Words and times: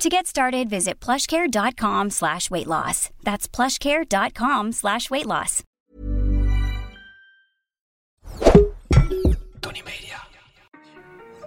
To 0.00 0.08
get 0.08 0.26
started, 0.26 0.70
visit 0.70 0.98
plushcare.com 0.98 2.10
slash 2.10 2.48
weight 2.50 2.66
loss. 2.66 3.10
That's 3.22 3.46
plushcare.com 3.46 4.72
slash 4.72 5.10
weight 5.10 5.26
loss. 5.26 5.62
Tony 9.60 9.82
Media. 9.84 10.26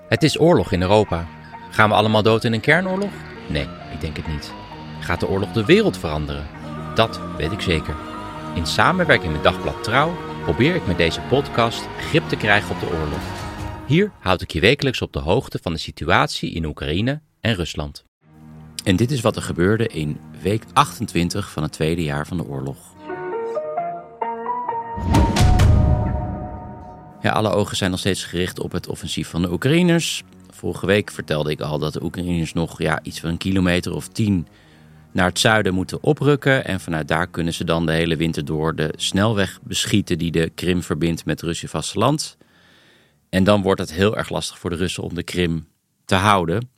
Het 0.09 0.23
is 0.23 0.39
oorlog 0.39 0.71
in 0.71 0.81
Europa. 0.81 1.27
Gaan 1.71 1.89
we 1.89 1.95
allemaal 1.95 2.23
dood 2.23 2.43
in 2.43 2.53
een 2.53 2.61
kernoorlog? 2.61 3.11
Nee, 3.49 3.67
ik 3.93 4.01
denk 4.01 4.17
het 4.17 4.27
niet. 4.27 4.53
Gaat 4.99 5.19
de 5.19 5.27
oorlog 5.27 5.51
de 5.51 5.65
wereld 5.65 5.97
veranderen? 5.97 6.47
Dat 6.95 7.19
weet 7.37 7.51
ik 7.51 7.61
zeker. 7.61 7.95
In 8.55 8.65
samenwerking 8.65 9.31
met 9.31 9.43
Dagblad 9.43 9.83
Trouw 9.83 10.15
probeer 10.43 10.75
ik 10.75 10.87
met 10.87 10.97
deze 10.97 11.21
podcast 11.21 11.87
grip 11.97 12.27
te 12.29 12.37
krijgen 12.37 12.75
op 12.75 12.79
de 12.79 12.89
oorlog. 12.89 13.21
Hier 13.87 14.11
houd 14.19 14.41
ik 14.41 14.51
je 14.51 14.59
wekelijks 14.59 15.01
op 15.01 15.13
de 15.13 15.19
hoogte 15.19 15.59
van 15.61 15.73
de 15.73 15.79
situatie 15.79 16.51
in 16.51 16.65
Oekraïne 16.65 17.21
en 17.39 17.55
Rusland. 17.55 18.03
En 18.83 18.95
dit 18.95 19.11
is 19.11 19.21
wat 19.21 19.35
er 19.35 19.41
gebeurde 19.41 19.87
in 19.87 20.19
week 20.41 20.63
28 20.73 21.51
van 21.51 21.63
het 21.63 21.71
tweede 21.71 22.03
jaar 22.03 22.27
van 22.27 22.37
de 22.37 22.45
oorlog. 22.45 22.77
Ja, 27.21 27.31
alle 27.31 27.49
ogen 27.49 27.77
zijn 27.77 27.91
nog 27.91 27.99
steeds 27.99 28.23
gericht 28.23 28.59
op 28.59 28.71
het 28.71 28.87
offensief 28.87 29.29
van 29.29 29.41
de 29.41 29.51
Oekraïners. 29.51 30.23
Vorige 30.49 30.85
week 30.85 31.11
vertelde 31.11 31.51
ik 31.51 31.61
al 31.61 31.79
dat 31.79 31.93
de 31.93 32.03
Oekraïners 32.03 32.53
nog 32.53 32.81
ja, 32.81 32.99
iets 33.03 33.19
van 33.19 33.29
een 33.29 33.37
kilometer 33.37 33.93
of 33.93 34.07
tien 34.07 34.47
naar 35.11 35.25
het 35.25 35.39
zuiden 35.39 35.73
moeten 35.73 36.03
oprukken. 36.03 36.65
En 36.65 36.79
vanuit 36.79 37.07
daar 37.07 37.27
kunnen 37.27 37.53
ze 37.53 37.63
dan 37.63 37.85
de 37.85 37.91
hele 37.91 38.15
winter 38.15 38.45
door 38.45 38.75
de 38.75 38.93
snelweg 38.95 39.59
beschieten 39.61 40.17
die 40.17 40.31
de 40.31 40.51
Krim 40.55 40.83
verbindt 40.83 41.25
met 41.25 41.41
Russisch 41.41 41.73
vasteland. 41.73 42.37
En 43.29 43.43
dan 43.43 43.61
wordt 43.61 43.79
het 43.79 43.93
heel 43.93 44.17
erg 44.17 44.29
lastig 44.29 44.59
voor 44.59 44.69
de 44.69 44.75
Russen 44.75 45.03
om 45.03 45.13
de 45.13 45.23
Krim 45.23 45.67
te 46.05 46.15
houden. 46.15 46.69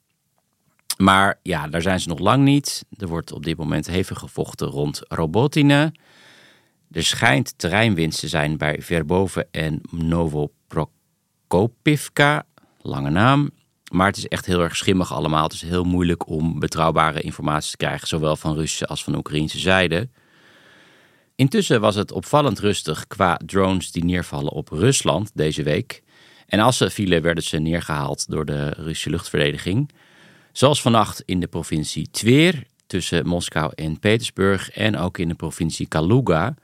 Maar 0.97 1.39
ja, 1.41 1.67
daar 1.67 1.81
zijn 1.81 1.99
ze 1.99 2.07
nog 2.07 2.19
lang 2.19 2.43
niet. 2.43 2.85
Er 2.97 3.07
wordt 3.07 3.31
op 3.31 3.43
dit 3.43 3.57
moment 3.57 3.88
hevig 3.88 4.19
gevochten 4.19 4.67
rond 4.67 5.01
Robotine. 5.07 5.93
Er 6.91 7.03
schijnt 7.03 7.57
terreinwinst 7.57 8.19
te 8.19 8.27
zijn 8.27 8.57
bij 8.57 8.81
Verbove 8.81 9.47
en 9.51 9.81
Novoprokopivka. 9.91 12.43
Lange 12.81 13.09
naam. 13.09 13.49
Maar 13.91 14.07
het 14.07 14.17
is 14.17 14.27
echt 14.27 14.45
heel 14.45 14.61
erg 14.61 14.75
schimmig 14.75 15.13
allemaal. 15.13 15.43
Het 15.43 15.53
is 15.53 15.61
heel 15.61 15.83
moeilijk 15.83 16.27
om 16.27 16.59
betrouwbare 16.59 17.21
informatie 17.21 17.71
te 17.71 17.77
krijgen, 17.77 18.07
zowel 18.07 18.35
van 18.35 18.55
Russische 18.55 18.85
als 18.85 19.03
van 19.03 19.16
Oekraïnse 19.16 19.59
zijde. 19.59 20.09
Intussen 21.35 21.81
was 21.81 21.95
het 21.95 22.11
opvallend 22.11 22.59
rustig 22.59 23.07
qua 23.07 23.39
drones 23.45 23.91
die 23.91 24.05
neervallen 24.05 24.51
op 24.51 24.69
Rusland 24.69 25.31
deze 25.33 25.63
week. 25.63 26.03
En 26.45 26.59
als 26.59 26.77
ze 26.77 26.89
vielen, 26.89 27.21
werden 27.21 27.43
ze 27.43 27.57
neergehaald 27.57 28.29
door 28.29 28.45
de 28.45 28.69
Russische 28.69 29.09
luchtverdediging. 29.09 29.89
Zoals 30.56 30.81
vannacht 30.81 31.22
in 31.25 31.39
de 31.39 31.48
provincie 31.48 32.08
Tver, 32.11 32.64
tussen 32.88 33.28
Moskou 33.28 33.72
en 33.75 34.00
Petersburg, 34.00 34.70
en 34.70 34.97
ook 34.97 35.17
in 35.17 35.28
de 35.28 35.34
provincie 35.34 35.88
Kaluga. 35.88 36.56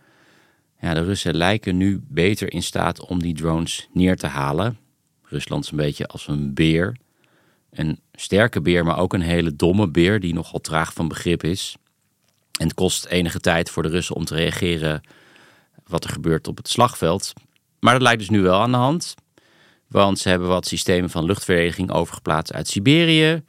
Ja, 0.81 0.93
de 0.93 1.03
Russen 1.03 1.35
lijken 1.35 1.77
nu 1.77 2.01
beter 2.07 2.53
in 2.53 2.63
staat 2.63 3.05
om 3.05 3.21
die 3.21 3.33
drones 3.33 3.87
neer 3.93 4.17
te 4.17 4.27
halen. 4.27 4.77
Rusland 5.23 5.63
is 5.63 5.71
een 5.71 5.77
beetje 5.77 6.07
als 6.07 6.27
een 6.27 6.53
beer. 6.53 6.97
Een 7.71 7.99
sterke 8.13 8.61
beer, 8.61 8.85
maar 8.85 8.97
ook 8.97 9.13
een 9.13 9.21
hele 9.21 9.55
domme 9.55 9.87
beer 9.89 10.19
die 10.19 10.33
nogal 10.33 10.59
traag 10.59 10.93
van 10.93 11.07
begrip 11.07 11.43
is. 11.43 11.75
En 12.59 12.67
het 12.67 12.75
kost 12.75 13.05
enige 13.05 13.39
tijd 13.39 13.69
voor 13.69 13.83
de 13.83 13.89
Russen 13.89 14.15
om 14.15 14.25
te 14.25 14.35
reageren 14.35 15.01
wat 15.85 16.03
er 16.03 16.09
gebeurt 16.09 16.47
op 16.47 16.57
het 16.57 16.69
slagveld. 16.69 17.33
Maar 17.79 17.93
dat 17.93 18.01
lijkt 18.01 18.19
dus 18.19 18.29
nu 18.29 18.41
wel 18.41 18.61
aan 18.61 18.71
de 18.71 18.77
hand. 18.77 19.15
Want 19.87 20.19
ze 20.19 20.29
hebben 20.29 20.47
wat 20.47 20.67
systemen 20.67 21.09
van 21.09 21.25
luchtverdediging 21.25 21.91
overgeplaatst 21.91 22.53
uit 22.53 22.67
Siberië. 22.67 23.43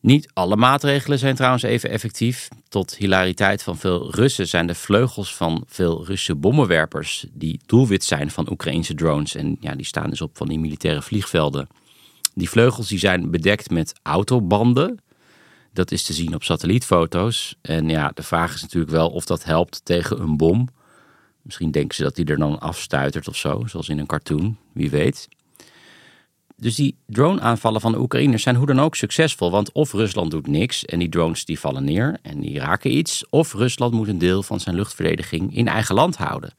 Niet 0.00 0.30
alle 0.32 0.56
maatregelen 0.56 1.18
zijn 1.18 1.34
trouwens 1.34 1.62
even 1.62 1.90
effectief. 1.90 2.48
Tot 2.68 2.96
hilariteit 2.96 3.62
van 3.62 3.78
veel 3.78 4.14
Russen 4.14 4.48
zijn 4.48 4.66
de 4.66 4.74
vleugels 4.74 5.34
van 5.34 5.64
veel 5.66 5.96
Russische 5.96 6.34
bommenwerpers 6.34 7.26
die 7.32 7.60
doelwit 7.66 8.04
zijn 8.04 8.30
van 8.30 8.50
Oekraïnse 8.50 8.94
drones. 8.94 9.34
En 9.34 9.56
ja, 9.60 9.74
die 9.74 9.86
staan 9.86 10.10
dus 10.10 10.20
op 10.20 10.36
van 10.36 10.48
die 10.48 10.58
militaire 10.58 11.02
vliegvelden. 11.02 11.68
Die 12.34 12.50
vleugels 12.50 12.88
die 12.88 12.98
zijn 12.98 13.30
bedekt 13.30 13.70
met 13.70 13.94
autobanden. 14.02 15.00
Dat 15.72 15.90
is 15.90 16.02
te 16.02 16.12
zien 16.12 16.34
op 16.34 16.42
satellietfoto's. 16.42 17.56
En 17.60 17.88
ja, 17.88 18.10
de 18.14 18.22
vraag 18.22 18.54
is 18.54 18.62
natuurlijk 18.62 18.92
wel 18.92 19.10
of 19.10 19.24
dat 19.24 19.44
helpt 19.44 19.84
tegen 19.84 20.20
een 20.20 20.36
bom. 20.36 20.68
Misschien 21.42 21.70
denken 21.70 21.96
ze 21.96 22.02
dat 22.02 22.16
die 22.16 22.24
er 22.24 22.38
dan 22.38 22.58
afstuitert 22.58 23.28
of 23.28 23.36
zo, 23.36 23.62
zoals 23.66 23.88
in 23.88 23.98
een 23.98 24.06
cartoon, 24.06 24.56
wie 24.72 24.90
weet. 24.90 25.28
Dus 26.60 26.74
die 26.74 26.96
drone-aanvallen 27.06 27.80
van 27.80 27.92
de 27.92 27.98
Oekraïners 27.98 28.42
zijn 28.42 28.56
hoe 28.56 28.66
dan 28.66 28.80
ook 28.80 28.94
succesvol. 28.94 29.50
Want 29.50 29.72
of 29.72 29.92
Rusland 29.92 30.30
doet 30.30 30.46
niks 30.46 30.84
en 30.84 30.98
die 30.98 31.08
drones 31.08 31.44
die 31.44 31.58
vallen 31.58 31.84
neer 31.84 32.18
en 32.22 32.40
die 32.40 32.58
raken 32.58 32.96
iets. 32.96 33.24
Of 33.30 33.52
Rusland 33.52 33.92
moet 33.92 34.08
een 34.08 34.18
deel 34.18 34.42
van 34.42 34.60
zijn 34.60 34.74
luchtverdediging 34.74 35.56
in 35.56 35.68
eigen 35.68 35.94
land 35.94 36.16
houden. 36.16 36.54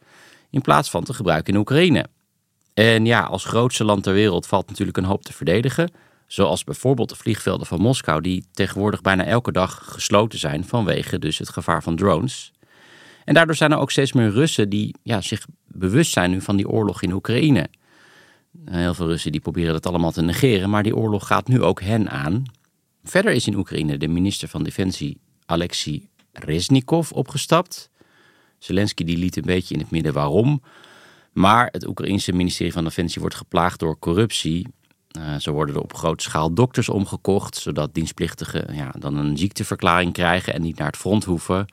In 0.50 0.62
plaats 0.62 0.90
van 0.90 1.04
te 1.04 1.14
gebruiken 1.14 1.54
in 1.54 1.60
Oekraïne. 1.60 2.06
En 2.74 3.06
ja, 3.06 3.22
als 3.22 3.46
grootste 3.46 3.84
land 3.84 4.04
ter 4.04 4.14
wereld 4.14 4.48
valt 4.48 4.68
natuurlijk 4.68 4.98
een 4.98 5.04
hoop 5.04 5.24
te 5.24 5.34
verdedigen. 5.34 5.92
Zoals 6.28 6.64
bijvoorbeeld 6.64 7.10
de 7.10 7.16
vliegvelden 7.16 7.68
van 7.68 7.82
Moskou, 7.82 8.22
die 8.22 8.46
tegenwoordig 8.52 9.02
bijna 9.02 9.24
elke 9.24 9.52
dag 9.52 9.82
gesloten 9.86 10.40
zijn 10.40 10.66
vanwege 10.66 11.20
dus 11.20 11.38
het 11.38 11.50
gevaar 11.50 11.84
van 11.84 11.96
drones. 11.96 12.52
En 13.26 13.34
daardoor 13.34 13.56
zijn 13.56 13.72
er 13.72 13.78
ook 13.78 13.92
steeds 13.92 14.14
meer 14.14 14.30
Russen 14.30 14.70
die 14.70 14.96
ja, 15.04 15.22
zich 15.22 15.46
bewust 15.68 16.12
zijn 16.12 16.32
nu 16.32 16.42
van 16.42 16.56
die 16.56 16.70
oorlog 16.70 17.02
in 17.02 17.12
Oekraïne. 17.12 17.70
Heel 18.66 18.94
veel 18.94 19.08
Russen 19.08 19.32
die 19.32 19.42
proberen 19.42 19.74
dat 19.74 19.86
allemaal 19.86 20.12
te 20.12 20.22
negeren, 20.22 20.70
maar 20.70 20.84
die 20.84 20.96
oorlog 20.96 21.28
gaat 21.28 21.48
nu 21.48 21.62
ook 21.62 21.82
hen 21.82 22.10
aan. 22.10 22.44
Verder 23.04 23.32
is 23.32 23.48
in 23.48 23.56
Oekraïne 23.56 23.98
de 23.98 24.08
minister 24.08 24.48
van 24.48 24.64
Defensie 24.64 25.18
Alexei 25.46 26.10
Reznikov 26.34 27.12
opgestapt. 27.12 27.90
Zelensky 28.58 29.04
die 29.04 29.18
liet 29.18 29.38
een 29.38 29.44
beetje 29.46 29.74
in 29.74 29.80
het 29.80 29.92
midden 29.92 30.14
waarom. 30.14 30.62
Maar 31.34 31.68
het 31.72 31.88
Oekraïense 31.88 32.32
ministerie 32.32 32.74
van 32.74 32.84
Defensie 32.84 33.22
wordt 33.22 33.36
geplaagd 33.36 33.80
door 33.80 34.00
corruptie. 34.00 34.68
Uh, 35.18 35.36
zo 35.36 35.52
worden 35.52 35.76
er 35.76 35.82
op 35.82 35.94
grote 35.94 36.24
schaal 36.24 36.54
dokters 36.54 36.90
omgekocht, 36.90 37.56
zodat 37.56 37.94
dienstplichtigen 37.94 38.76
ja, 38.76 38.94
dan 39.00 39.18
een 39.18 39.38
ziekteverklaring 39.38 40.14
krijgen 40.14 40.54
en 40.54 40.62
niet 40.62 40.78
naar 40.78 40.88
het 40.88 40.98
front 40.98 41.24
hoeven. 41.24 41.66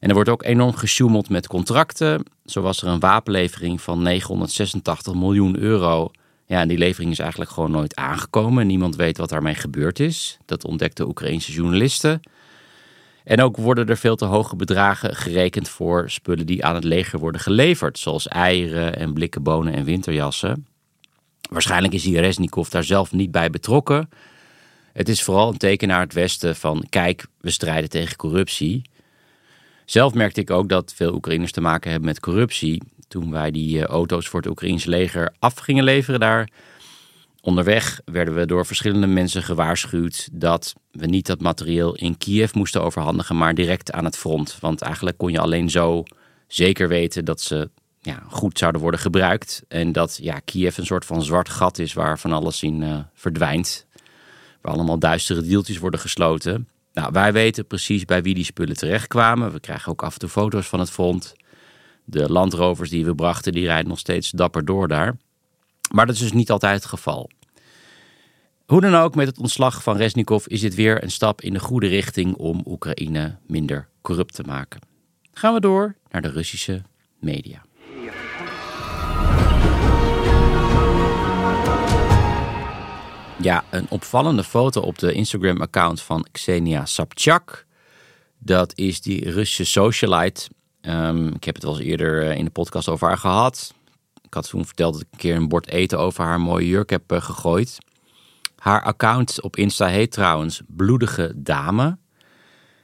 En 0.00 0.08
er 0.08 0.14
wordt 0.14 0.30
ook 0.30 0.44
enorm 0.44 0.74
gesjoemeld 0.74 1.28
met 1.28 1.46
contracten. 1.46 2.22
Zo 2.44 2.60
was 2.60 2.82
er 2.82 2.88
een 2.88 3.00
wapenlevering 3.00 3.80
van 3.80 4.02
986 4.02 5.14
miljoen 5.14 5.58
euro. 5.58 6.10
Ja, 6.46 6.60
en 6.60 6.68
die 6.68 6.78
levering 6.78 7.12
is 7.12 7.18
eigenlijk 7.18 7.50
gewoon 7.50 7.70
nooit 7.70 7.96
aangekomen. 7.96 8.66
Niemand 8.66 8.96
weet 8.96 9.16
wat 9.16 9.28
daarmee 9.28 9.54
gebeurd 9.54 10.00
is. 10.00 10.38
Dat 10.46 10.64
ontdekten 10.64 11.08
Oekraïnse 11.08 11.52
journalisten. 11.52 12.20
En 13.24 13.40
ook 13.40 13.56
worden 13.56 13.86
er 13.86 13.96
veel 13.96 14.16
te 14.16 14.24
hoge 14.24 14.56
bedragen 14.56 15.16
gerekend 15.16 15.68
voor 15.68 16.10
spullen 16.10 16.46
die 16.46 16.64
aan 16.64 16.74
het 16.74 16.84
leger 16.84 17.18
worden 17.18 17.40
geleverd, 17.40 17.98
zoals 17.98 18.28
eieren 18.28 18.96
en 18.96 19.12
blikken 19.12 19.42
bonen 19.42 19.74
en 19.74 19.84
winterjassen. 19.84 20.66
Waarschijnlijk 21.50 21.94
is 21.94 22.02
die 22.02 22.20
Resnikov 22.20 22.68
daar 22.68 22.84
zelf 22.84 23.12
niet 23.12 23.30
bij 23.30 23.50
betrokken. 23.50 24.08
Het 24.92 25.08
is 25.08 25.22
vooral 25.22 25.48
een 25.48 25.58
teken 25.58 25.88
naar 25.88 26.00
het 26.00 26.12
Westen 26.12 26.56
van 26.56 26.84
kijk, 26.88 27.26
we 27.40 27.50
strijden 27.50 27.90
tegen 27.90 28.16
corruptie. 28.16 28.82
Zelf 29.90 30.14
merkte 30.14 30.40
ik 30.40 30.50
ook 30.50 30.68
dat 30.68 30.92
veel 30.94 31.14
Oekraïners 31.14 31.52
te 31.52 31.60
maken 31.60 31.90
hebben 31.90 32.08
met 32.08 32.20
corruptie. 32.20 32.82
Toen 33.08 33.30
wij 33.30 33.50
die 33.50 33.78
eh, 33.78 33.84
auto's 33.84 34.28
voor 34.28 34.40
het 34.40 34.48
Oekraïnse 34.48 34.88
leger 34.88 35.34
af 35.38 35.56
gingen 35.58 35.84
leveren 35.84 36.20
daar. 36.20 36.48
Onderweg 37.40 38.00
werden 38.04 38.34
we 38.34 38.46
door 38.46 38.66
verschillende 38.66 39.06
mensen 39.06 39.42
gewaarschuwd 39.42 40.28
dat 40.32 40.74
we 40.90 41.06
niet 41.06 41.26
dat 41.26 41.40
materieel 41.40 41.94
in 41.94 42.18
Kiev 42.18 42.52
moesten 42.52 42.82
overhandigen, 42.82 43.36
maar 43.36 43.54
direct 43.54 43.92
aan 43.92 44.04
het 44.04 44.16
front. 44.16 44.58
Want 44.60 44.80
eigenlijk 44.80 45.18
kon 45.18 45.32
je 45.32 45.40
alleen 45.40 45.70
zo 45.70 46.02
zeker 46.46 46.88
weten 46.88 47.24
dat 47.24 47.40
ze 47.40 47.70
ja, 48.00 48.22
goed 48.28 48.58
zouden 48.58 48.80
worden 48.80 49.00
gebruikt. 49.00 49.62
En 49.68 49.92
dat 49.92 50.18
ja, 50.22 50.40
Kiev 50.44 50.76
een 50.76 50.86
soort 50.86 51.04
van 51.04 51.22
zwart 51.22 51.48
gat 51.48 51.78
is 51.78 51.92
waar 51.92 52.18
van 52.18 52.32
alles 52.32 52.62
in 52.62 52.82
uh, 52.82 52.98
verdwijnt. 53.14 53.86
Waar 54.60 54.72
allemaal 54.72 54.98
duistere 54.98 55.42
deeltjes 55.42 55.78
worden 55.78 56.00
gesloten. 56.00 56.68
Nou, 56.92 57.12
wij 57.12 57.32
weten 57.32 57.66
precies 57.66 58.04
bij 58.04 58.22
wie 58.22 58.34
die 58.34 58.44
spullen 58.44 58.76
terechtkwamen. 58.76 59.52
We 59.52 59.60
krijgen 59.60 59.92
ook 59.92 60.02
af 60.02 60.12
en 60.12 60.18
toe 60.18 60.28
foto's 60.28 60.66
van 60.66 60.80
het 60.80 60.90
front. 60.90 61.34
De 62.04 62.32
landrovers 62.32 62.90
die 62.90 63.04
we 63.04 63.14
brachten, 63.14 63.52
die 63.52 63.66
rijden 63.66 63.88
nog 63.88 63.98
steeds 63.98 64.30
dapper 64.30 64.64
door 64.64 64.88
daar. 64.88 65.16
Maar 65.92 66.06
dat 66.06 66.14
is 66.14 66.20
dus 66.20 66.32
niet 66.32 66.50
altijd 66.50 66.74
het 66.74 66.84
geval. 66.84 67.30
Hoe 68.66 68.80
dan 68.80 68.94
ook, 68.94 69.14
met 69.14 69.26
het 69.26 69.38
ontslag 69.38 69.82
van 69.82 69.96
Resnikov 69.96 70.46
is 70.46 70.60
dit 70.60 70.74
weer 70.74 71.02
een 71.02 71.10
stap 71.10 71.40
in 71.40 71.52
de 71.52 71.60
goede 71.60 71.86
richting 71.86 72.34
om 72.34 72.62
Oekraïne 72.66 73.38
minder 73.46 73.88
corrupt 74.00 74.34
te 74.34 74.42
maken. 74.42 74.80
Gaan 75.32 75.54
we 75.54 75.60
door 75.60 75.96
naar 76.10 76.22
de 76.22 76.30
Russische 76.30 76.82
media. 77.20 77.62
Ja, 83.42 83.64
een 83.70 83.86
opvallende 83.88 84.44
foto 84.44 84.80
op 84.80 84.98
de 84.98 85.12
Instagram-account 85.12 86.02
van 86.02 86.26
Xenia 86.32 86.86
Sobchak. 86.86 87.66
Dat 88.38 88.72
is 88.78 89.00
die 89.00 89.30
Russische 89.30 89.64
socialite. 89.64 90.48
Ehm, 90.80 91.26
ik 91.26 91.44
heb 91.44 91.54
het 91.54 91.64
wel 91.64 91.78
eens 91.78 91.86
eerder 91.86 92.28
eh, 92.28 92.36
in 92.36 92.44
de 92.44 92.50
podcast 92.50 92.88
over 92.88 93.08
haar 93.08 93.18
gehad. 93.18 93.74
Ik 94.22 94.34
had 94.34 94.48
toen 94.48 94.66
verteld 94.66 94.92
dat 94.92 95.02
ik 95.02 95.08
een 95.10 95.18
keer 95.18 95.36
een 95.36 95.48
bord 95.48 95.68
eten 95.68 95.98
over 95.98 96.24
haar 96.24 96.40
mooie 96.40 96.68
jurk 96.68 96.90
heb 96.90 97.12
eh, 97.12 97.22
gegooid. 97.22 97.78
Haar 98.56 98.82
account 98.82 99.42
op 99.42 99.56
Insta 99.56 99.86
heet 99.86 100.12
trouwens 100.12 100.62
Bloedige 100.66 101.32
Dame. 101.36 101.98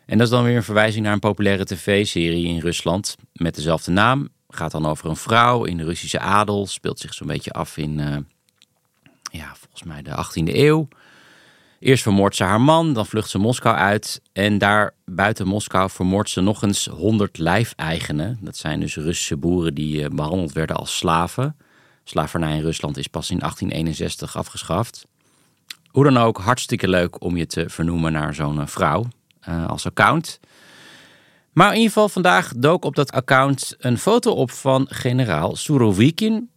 En 0.06 0.18
dat 0.18 0.26
is 0.26 0.32
dan 0.32 0.44
weer 0.44 0.56
een 0.56 0.62
verwijzing 0.62 1.04
naar 1.04 1.12
een 1.12 1.18
populaire 1.18 1.64
tv-serie 1.64 2.46
in 2.46 2.60
Rusland 2.60 3.16
met 3.32 3.54
dezelfde 3.54 3.90
naam. 3.90 4.28
Gaat 4.48 4.70
dan 4.72 4.86
over 4.86 5.08
een 5.08 5.16
vrouw 5.16 5.64
in 5.64 5.76
de 5.76 5.84
Russische 5.84 6.18
adel. 6.18 6.66
Speelt 6.66 6.98
zich 6.98 7.14
zo'n 7.14 7.26
beetje 7.26 7.52
af 7.52 7.76
in, 7.76 7.98
uh, 7.98 8.16
ja, 9.30 9.54
volgens 9.58 9.82
mij 9.82 10.02
de 10.02 10.10
18e 10.10 10.54
eeuw. 10.54 10.88
Eerst 11.78 12.02
vermoordt 12.02 12.36
ze 12.36 12.44
haar 12.44 12.60
man, 12.60 12.92
dan 12.92 13.06
vlucht 13.06 13.30
ze 13.30 13.38
Moskou 13.38 13.76
uit. 13.76 14.20
En 14.32 14.58
daar 14.58 14.94
buiten 15.04 15.46
Moskou 15.46 15.90
vermoordt 15.90 16.30
ze 16.30 16.40
nog 16.40 16.62
eens 16.62 16.86
100 16.86 17.38
lijfeigenen. 17.38 18.38
Dat 18.40 18.56
zijn 18.56 18.80
dus 18.80 18.96
Russische 18.96 19.36
boeren 19.36 19.74
die 19.74 20.02
uh, 20.02 20.08
behandeld 20.08 20.52
werden 20.52 20.76
als 20.76 20.96
slaven. 20.96 21.56
Slavernij 22.04 22.56
in 22.56 22.62
Rusland 22.62 22.96
is 22.96 23.06
pas 23.06 23.30
in 23.30 23.38
1861 23.38 24.36
afgeschaft. 24.36 25.06
Hoe 25.90 26.04
dan 26.04 26.16
ook, 26.16 26.38
hartstikke 26.38 26.88
leuk 26.88 27.22
om 27.22 27.36
je 27.36 27.46
te 27.46 27.68
vernoemen 27.68 28.12
naar 28.12 28.34
zo'n 28.34 28.56
uh, 28.58 28.66
vrouw 28.66 29.04
uh, 29.48 29.66
als 29.66 29.86
account. 29.86 30.40
Maar 31.52 31.68
in 31.68 31.76
ieder 31.76 31.92
geval 31.92 32.08
vandaag 32.08 32.52
dook 32.56 32.84
op 32.84 32.94
dat 32.94 33.12
account 33.12 33.74
een 33.78 33.98
foto 33.98 34.30
op 34.30 34.50
van 34.50 34.86
generaal 34.90 35.56
Surovikin. 35.56 36.50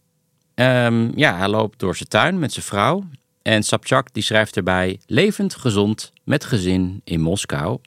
Um, 0.60 1.12
ja, 1.16 1.36
hij 1.36 1.48
loopt 1.48 1.78
door 1.78 1.96
zijn 1.96 2.08
tuin 2.08 2.38
met 2.38 2.52
zijn 2.52 2.64
vrouw. 2.64 3.04
En 3.42 3.62
Sapchak 3.62 4.12
die 4.12 4.22
schrijft 4.22 4.56
erbij: 4.56 5.00
levend, 5.06 5.54
gezond, 5.54 6.12
met 6.24 6.44
gezin 6.44 7.00
in 7.04 7.20
Moskou. 7.20 7.78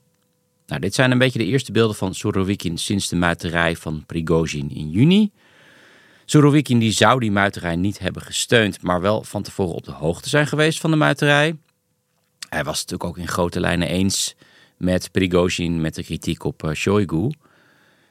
Nou, 0.68 0.81
dit 0.81 0.94
zijn 0.96 1.12
een 1.12 1.18
beetje 1.18 1.40
de 1.40 1.46
eerste 1.46 1.72
beelden 1.72 1.96
van 1.96 2.16
Surovikin 2.16 2.78
sinds 2.78 3.10
de 3.10 3.16
muiterij 3.16 3.75
van 3.75 4.04
Prigozhin 4.06 4.70
in 4.70 4.90
juni. 4.90 5.31
Surovikin 6.25 6.80
die 6.80 6.92
zou 6.92 7.20
die 7.20 7.31
muiterij 7.31 7.75
niet 7.75 8.00
hebben 8.00 8.22
gesteund, 8.22 8.81
maar 8.81 9.02
wel 9.02 9.24
van 9.24 9.44
tevoren 9.44 9.76
op 9.76 9.84
de 9.84 9.92
hoogte 9.92 10.30
zijn 10.30 10.48
geweest 10.48 10.80
van 10.80 10.92
de 10.92 10.98
muiterij. 10.98 11.58
Hij 12.50 12.64
was 12.64 12.76
natuurlijk 12.80 13.04
ook 13.04 13.18
in 13.18 13.28
grote 13.28 13.60
lijnen 13.60 13.88
eens 13.88 14.36
met 14.78 15.12
Prigozhin 15.12 15.81
met 15.81 15.96
de 15.96 16.04
kritiek 16.04 16.44
op 16.44 16.64
uh, 16.64 16.72
Shoigu. 16.72 17.31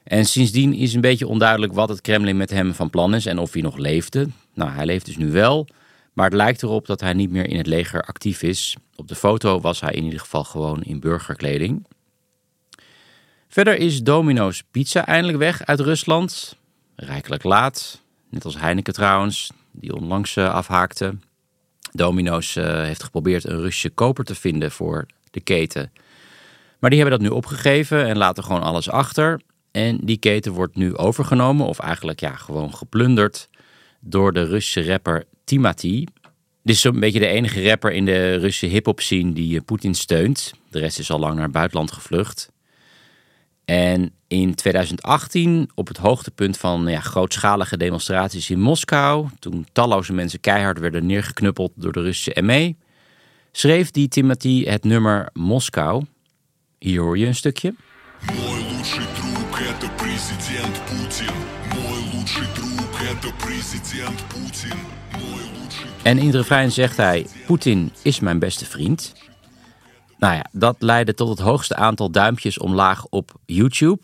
En 0.03 0.25
sindsdien 0.25 0.73
is 0.73 0.93
een 0.93 1.01
beetje 1.01 1.27
onduidelijk 1.27 1.73
wat 1.73 1.89
het 1.89 2.01
Kremlin 2.01 2.37
met 2.37 2.49
hem 2.49 2.73
van 2.73 2.89
plan 2.89 3.15
is 3.15 3.25
en 3.25 3.37
of 3.37 3.53
hij 3.53 3.61
nog 3.61 3.77
leefde. 3.77 4.27
Nou, 4.53 4.71
hij 4.71 4.85
leeft 4.85 5.05
dus 5.05 5.17
nu 5.17 5.31
wel, 5.31 5.67
maar 6.13 6.25
het 6.25 6.33
lijkt 6.33 6.63
erop 6.63 6.85
dat 6.85 6.99
hij 6.99 7.13
niet 7.13 7.29
meer 7.29 7.49
in 7.49 7.57
het 7.57 7.67
leger 7.67 8.01
actief 8.01 8.41
is. 8.41 8.75
Op 8.95 9.07
de 9.07 9.15
foto 9.15 9.59
was 9.59 9.81
hij 9.81 9.93
in 9.93 10.03
ieder 10.03 10.19
geval 10.19 10.43
gewoon 10.43 10.81
in 10.81 10.99
burgerkleding. 10.99 11.85
Verder 13.47 13.77
is 13.77 14.03
Domino's 14.03 14.63
Pizza 14.71 15.05
eindelijk 15.05 15.37
weg 15.37 15.65
uit 15.65 15.79
Rusland. 15.79 16.57
Rijkelijk 16.95 17.43
laat, 17.43 18.01
net 18.29 18.45
als 18.45 18.59
Heineken 18.59 18.93
trouwens, 18.93 19.51
die 19.71 19.95
onlangs 19.95 20.35
uh, 20.35 20.53
afhaakte. 20.53 21.15
Domino's 21.91 22.55
uh, 22.55 22.65
heeft 22.65 23.03
geprobeerd 23.03 23.43
een 23.43 23.61
Russische 23.61 23.89
koper 23.89 24.23
te 24.23 24.35
vinden 24.35 24.71
voor 24.71 25.05
de 25.31 25.39
keten. 25.41 25.91
Maar 26.79 26.89
die 26.89 26.99
hebben 26.99 27.19
dat 27.19 27.29
nu 27.29 27.35
opgegeven 27.35 28.07
en 28.07 28.17
laten 28.17 28.43
gewoon 28.43 28.63
alles 28.63 28.89
achter. 28.89 29.41
En 29.71 29.97
die 30.01 30.17
keten 30.17 30.51
wordt 30.51 30.75
nu 30.75 30.97
overgenomen, 30.97 31.65
of 31.65 31.79
eigenlijk 31.79 32.19
ja, 32.19 32.35
gewoon 32.35 32.75
geplunderd, 32.75 33.49
door 34.02 34.32
de 34.32 34.44
Russische 34.44 34.90
rapper 34.90 35.24
Timati. 35.44 36.06
Dit 36.62 36.74
is 36.74 36.80
zo'n 36.80 37.00
beetje 37.00 37.18
de 37.18 37.26
enige 37.26 37.68
rapper 37.68 37.92
in 37.92 38.04
de 38.04 38.34
Russische 38.34 38.66
hip-hop 38.66 39.00
scene 39.00 39.32
die 39.32 39.60
Poetin 39.60 39.94
steunt. 39.94 40.52
De 40.70 40.78
rest 40.78 40.98
is 40.98 41.10
al 41.10 41.18
lang 41.18 41.34
naar 41.34 41.42
het 41.42 41.52
buitenland 41.52 41.92
gevlucht. 41.92 42.50
En 43.64 44.12
in 44.28 44.54
2018, 44.54 45.70
op 45.74 45.88
het 45.88 45.96
hoogtepunt 45.96 46.56
van 46.56 46.86
ja, 46.86 47.00
grootschalige 47.00 47.76
demonstraties 47.76 48.50
in 48.50 48.60
Moskou, 48.60 49.28
toen 49.38 49.66
talloze 49.72 50.12
mensen 50.12 50.40
keihard 50.40 50.78
werden 50.78 51.06
neergeknuppeld 51.06 51.72
door 51.74 51.92
de 51.92 52.00
Russische 52.00 52.42
ME, 52.42 52.74
schreef 53.52 53.90
die 53.90 54.08
Timothy 54.08 54.64
het 54.64 54.84
nummer 54.84 55.28
Moskou. 55.32 56.04
Hier 56.78 57.00
hoor 57.00 57.18
je 57.18 57.26
een 57.26 57.34
stukje. 57.34 57.74
Мой 58.26 58.60
лучший 58.60 59.04
друг 59.16 59.60
это 59.60 59.88
президент 59.96 60.81
En 66.03 66.17
in 66.17 66.25
het 66.25 66.35
refrein 66.35 66.71
zegt 66.71 66.97
hij: 66.97 67.27
Poetin 67.45 67.91
is 68.01 68.19
mijn 68.19 68.39
beste 68.39 68.65
vriend. 68.65 69.13
Nou 70.17 70.35
ja, 70.35 70.45
dat 70.51 70.75
leidde 70.79 71.13
tot 71.13 71.29
het 71.29 71.39
hoogste 71.39 71.75
aantal 71.75 72.11
duimpjes 72.11 72.57
omlaag 72.57 73.05
op 73.09 73.31
YouTube. 73.45 74.01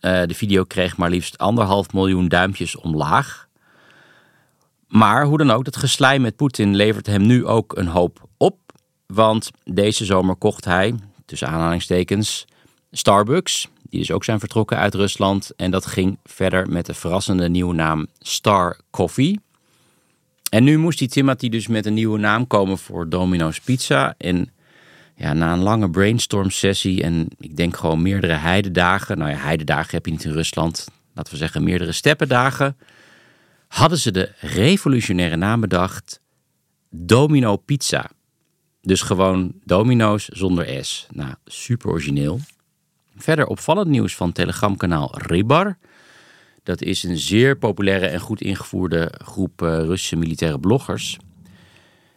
Uh, 0.00 0.22
de 0.22 0.34
video 0.34 0.64
kreeg 0.64 0.96
maar 0.96 1.10
liefst 1.10 1.38
anderhalf 1.38 1.92
miljoen 1.92 2.28
duimpjes 2.28 2.76
omlaag. 2.76 3.48
Maar 4.88 5.24
hoe 5.24 5.38
dan 5.38 5.50
ook, 5.50 5.66
het 5.66 5.76
geslijm 5.76 6.22
met 6.22 6.36
Poetin 6.36 6.76
levert 6.76 7.06
hem 7.06 7.26
nu 7.26 7.46
ook 7.46 7.76
een 7.76 7.86
hoop 7.86 8.28
op. 8.36 8.58
Want 9.06 9.50
deze 9.64 10.04
zomer 10.04 10.36
kocht 10.36 10.64
hij, 10.64 10.94
tussen 11.26 11.48
aanhalingstekens, 11.48 12.44
Starbucks. 12.92 13.68
Die 13.90 14.00
dus 14.00 14.10
ook 14.10 14.24
zijn 14.24 14.38
vertrokken 14.38 14.76
uit 14.76 14.94
Rusland. 14.94 15.50
En 15.56 15.70
dat 15.70 15.86
ging 15.86 16.18
verder 16.24 16.68
met 16.68 16.86
de 16.86 16.94
verrassende 16.94 17.48
nieuwe 17.48 17.74
naam 17.74 18.06
Star 18.18 18.78
Coffee. 18.90 19.40
En 20.50 20.64
nu 20.64 20.78
moest 20.78 20.98
die 20.98 21.08
Timothy 21.08 21.48
dus 21.48 21.66
met 21.66 21.86
een 21.86 21.94
nieuwe 21.94 22.18
naam 22.18 22.46
komen 22.46 22.78
voor 22.78 23.08
Domino's 23.08 23.60
Pizza. 23.60 24.14
En 24.18 24.50
ja, 25.16 25.32
na 25.32 25.52
een 25.52 25.62
lange 25.62 25.90
brainstorm 25.90 26.50
sessie 26.50 27.02
en 27.02 27.28
ik 27.38 27.56
denk 27.56 27.76
gewoon 27.76 28.02
meerdere 28.02 28.32
heidedagen. 28.32 29.18
Nou 29.18 29.30
ja, 29.30 29.36
heidedagen 29.36 29.90
heb 29.90 30.06
je 30.06 30.12
niet 30.12 30.24
in 30.24 30.32
Rusland. 30.32 30.86
Laten 31.14 31.32
we 31.32 31.38
zeggen 31.38 31.64
meerdere 31.64 31.92
steppendagen. 31.92 32.76
Hadden 33.68 33.98
ze 33.98 34.10
de 34.10 34.32
revolutionaire 34.40 35.36
naam 35.36 35.60
bedacht. 35.60 36.20
Domino 36.90 37.56
Pizza. 37.56 38.10
Dus 38.80 39.02
gewoon 39.02 39.52
Domino's 39.64 40.24
zonder 40.24 40.84
S. 40.84 41.06
Nou, 41.10 41.34
super 41.44 41.90
origineel. 41.90 42.40
Verder 43.22 43.46
opvallend 43.46 43.88
nieuws 43.88 44.16
van 44.16 44.32
telegramkanaal 44.32 45.18
Ribar. 45.18 45.76
Dat 46.62 46.82
is 46.82 47.02
een 47.02 47.18
zeer 47.18 47.58
populaire 47.58 48.06
en 48.06 48.20
goed 48.20 48.40
ingevoerde 48.40 49.12
groep 49.24 49.62
uh, 49.62 49.68
Russische 49.68 50.16
militaire 50.16 50.58
bloggers. 50.58 51.18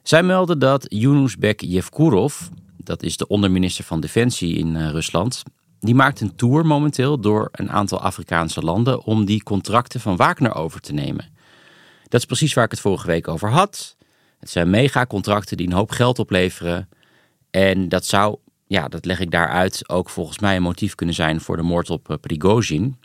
Zij 0.03 0.23
melden 0.23 0.59
dat 0.59 0.85
Yunusbek 0.89 1.61
Yevkurov, 1.61 2.41
dat 2.77 3.03
is 3.03 3.17
de 3.17 3.27
onderminister 3.27 3.83
van 3.83 3.99
Defensie 3.99 4.57
in 4.57 4.75
uh, 4.75 4.89
Rusland, 4.89 5.43
die 5.79 5.95
maakt 5.95 6.21
een 6.21 6.35
tour 6.35 6.65
momenteel 6.65 7.19
door 7.19 7.49
een 7.51 7.71
aantal 7.71 8.01
Afrikaanse 8.01 8.61
landen 8.61 9.03
om 9.03 9.25
die 9.25 9.43
contracten 9.43 9.99
van 9.99 10.15
Wagner 10.15 10.55
over 10.55 10.79
te 10.81 10.93
nemen. 10.93 11.25
Dat 12.03 12.19
is 12.19 12.25
precies 12.25 12.53
waar 12.53 12.65
ik 12.65 12.71
het 12.71 12.79
vorige 12.79 13.07
week 13.07 13.27
over 13.27 13.49
had. 13.49 13.95
Het 14.39 14.49
zijn 14.49 14.69
megacontracten 14.69 15.57
die 15.57 15.67
een 15.67 15.73
hoop 15.73 15.91
geld 15.91 16.19
opleveren. 16.19 16.89
En 17.51 17.89
dat 17.89 18.05
zou, 18.05 18.37
ja, 18.67 18.87
dat 18.87 19.05
leg 19.05 19.19
ik 19.19 19.31
daaruit, 19.31 19.89
ook 19.89 20.09
volgens 20.09 20.39
mij 20.39 20.55
een 20.55 20.61
motief 20.61 20.95
kunnen 20.95 21.15
zijn 21.15 21.41
voor 21.41 21.57
de 21.57 21.63
moord 21.63 21.89
op 21.89 22.09
uh, 22.09 22.17
Prigozhin. 22.21 22.99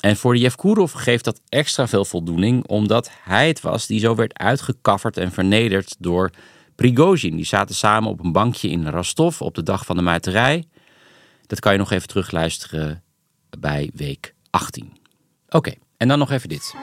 En 0.00 0.16
voor 0.16 0.36
Yevkurov 0.36 0.92
geeft 0.94 1.24
dat 1.24 1.40
extra 1.48 1.88
veel 1.88 2.04
voldoening, 2.04 2.66
omdat 2.66 3.10
hij 3.22 3.48
het 3.48 3.60
was 3.60 3.86
die 3.86 4.00
zo 4.00 4.14
werd 4.14 4.38
uitgekafferd 4.38 5.16
en 5.16 5.32
vernederd 5.32 5.96
door 5.98 6.30
Prigozhin. 6.74 7.36
Die 7.36 7.44
zaten 7.44 7.74
samen 7.74 8.10
op 8.10 8.24
een 8.24 8.32
bankje 8.32 8.68
in 8.68 8.88
Rostov 8.88 9.40
op 9.40 9.54
de 9.54 9.62
dag 9.62 9.84
van 9.86 9.96
de 9.96 10.02
muiterij. 10.02 10.64
Dat 11.46 11.60
kan 11.60 11.72
je 11.72 11.78
nog 11.78 11.90
even 11.90 12.08
terugluisteren 12.08 13.02
bij 13.58 13.90
week 13.94 14.34
18. 14.50 14.96
Oké, 15.48 15.72
en 15.96 16.08
dan 16.08 16.18
nog 16.18 16.30
even 16.30 16.48
dit. 16.48 16.74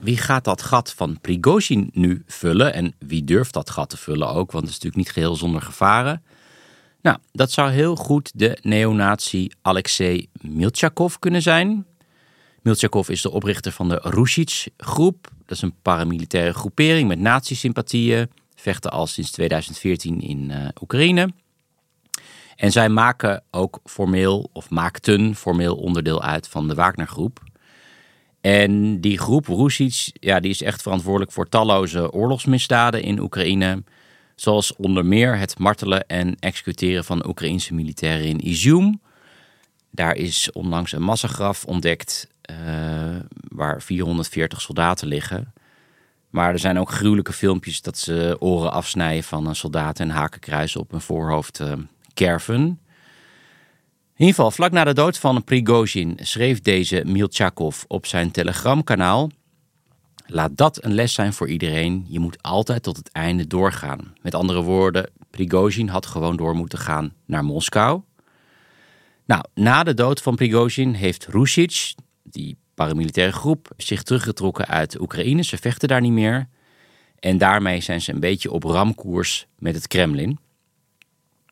Wie 0.00 0.16
gaat 0.16 0.44
dat 0.44 0.62
gat 0.62 0.92
van 0.92 1.20
Prigozhin 1.20 1.90
nu 1.92 2.22
vullen? 2.26 2.74
En 2.74 2.94
wie 2.98 3.24
durft 3.24 3.52
dat 3.52 3.70
gat 3.70 3.88
te 3.88 3.96
vullen 3.96 4.28
ook? 4.28 4.52
Want 4.52 4.64
het 4.64 4.74
is 4.74 4.80
natuurlijk 4.80 4.96
niet 4.96 5.12
geheel 5.12 5.36
zonder 5.36 5.62
gevaren. 5.62 6.22
Nou, 7.02 7.18
dat 7.32 7.50
zou 7.50 7.70
heel 7.70 7.96
goed 7.96 8.30
de 8.34 8.58
neonazi 8.62 9.50
Alexei 9.62 10.28
Milchakov 10.40 11.14
kunnen 11.18 11.42
zijn. 11.42 11.86
Milchakov 12.62 13.08
is 13.08 13.22
de 13.22 13.30
oprichter 13.30 13.72
van 13.72 13.88
de 13.88 14.00
Rusic-groep. 14.02 15.28
Dat 15.46 15.56
is 15.56 15.62
een 15.62 15.74
paramilitaire 15.82 16.52
groepering 16.52 17.08
met 17.08 17.18
nazi-sympathieën. 17.18 18.30
Vechten 18.54 18.90
al 18.90 19.06
sinds 19.06 19.30
2014 19.30 20.20
in 20.20 20.50
uh, 20.50 20.68
Oekraïne. 20.82 21.32
En 22.56 22.72
zij 22.72 22.88
maken 22.88 23.42
ook 23.50 23.80
formeel, 23.84 24.50
of 24.52 24.70
maakten 24.70 25.34
formeel 25.34 25.76
onderdeel 25.76 26.22
uit 26.22 26.48
van 26.48 26.68
de 26.68 26.74
Wagner-groep. 26.74 27.40
En 28.40 29.00
die 29.00 29.18
groep, 29.18 29.46
Rusic, 29.46 30.10
ja, 30.12 30.40
die 30.40 30.50
is 30.50 30.62
echt 30.62 30.82
verantwoordelijk 30.82 31.32
voor 31.32 31.48
talloze 31.48 32.12
oorlogsmisdaden 32.12 33.02
in 33.02 33.20
Oekraïne. 33.20 33.82
Zoals 34.34 34.76
onder 34.76 35.06
meer 35.06 35.38
het 35.38 35.58
martelen 35.58 36.06
en 36.06 36.36
executeren 36.38 37.04
van 37.04 37.26
Oekraïnse 37.26 37.74
militairen 37.74 38.26
in 38.26 38.48
Izium. 38.48 39.00
Daar 39.90 40.16
is 40.16 40.52
onlangs 40.52 40.92
een 40.92 41.02
massagraf 41.02 41.64
ontdekt 41.64 42.28
uh, 42.50 42.56
waar 43.48 43.82
440 43.82 44.60
soldaten 44.60 45.08
liggen. 45.08 45.52
Maar 46.30 46.52
er 46.52 46.58
zijn 46.58 46.78
ook 46.78 46.90
gruwelijke 46.90 47.32
filmpjes 47.32 47.82
dat 47.82 47.98
ze 47.98 48.36
oren 48.38 48.72
afsnijden 48.72 49.24
van 49.24 49.46
een 49.46 49.56
soldaat 49.56 50.00
en 50.00 50.10
hakenkruisen 50.10 50.80
op 50.80 50.90
hun 50.90 51.00
voorhoofd 51.00 51.60
uh, 51.60 51.72
kerven. 52.14 52.80
In 54.20 54.26
ieder 54.26 54.40
geval, 54.44 54.56
vlak 54.56 54.72
na 54.72 54.84
de 54.84 54.92
dood 54.92 55.18
van 55.18 55.44
Prigozhin 55.44 56.18
schreef 56.22 56.60
deze 56.60 57.02
Milchakov 57.06 57.82
op 57.86 58.06
zijn 58.06 58.30
telegramkanaal... 58.30 59.30
Laat 60.26 60.56
dat 60.56 60.84
een 60.84 60.94
les 60.94 61.14
zijn 61.14 61.32
voor 61.32 61.48
iedereen. 61.48 62.06
Je 62.08 62.18
moet 62.18 62.42
altijd 62.42 62.82
tot 62.82 62.96
het 62.96 63.12
einde 63.12 63.46
doorgaan. 63.46 64.14
Met 64.22 64.34
andere 64.34 64.62
woorden, 64.62 65.10
Prigozhin 65.30 65.88
had 65.88 66.06
gewoon 66.06 66.36
door 66.36 66.54
moeten 66.54 66.78
gaan 66.78 67.12
naar 67.26 67.44
Moskou. 67.44 68.02
Nou, 69.24 69.44
na 69.54 69.82
de 69.82 69.94
dood 69.94 70.22
van 70.22 70.34
Prigozhin 70.34 70.92
heeft 70.92 71.26
Rusic, 71.26 71.94
die 72.22 72.56
paramilitaire 72.74 73.32
groep, 73.32 73.70
zich 73.76 74.02
teruggetrokken 74.02 74.66
uit 74.66 75.00
Oekraïne. 75.00 75.42
Ze 75.42 75.56
vechten 75.56 75.88
daar 75.88 76.00
niet 76.00 76.12
meer. 76.12 76.48
En 77.18 77.38
daarmee 77.38 77.80
zijn 77.80 78.00
ze 78.00 78.12
een 78.12 78.20
beetje 78.20 78.50
op 78.50 78.64
ramkoers 78.64 79.46
met 79.58 79.74
het 79.74 79.86
Kremlin. 79.86 80.38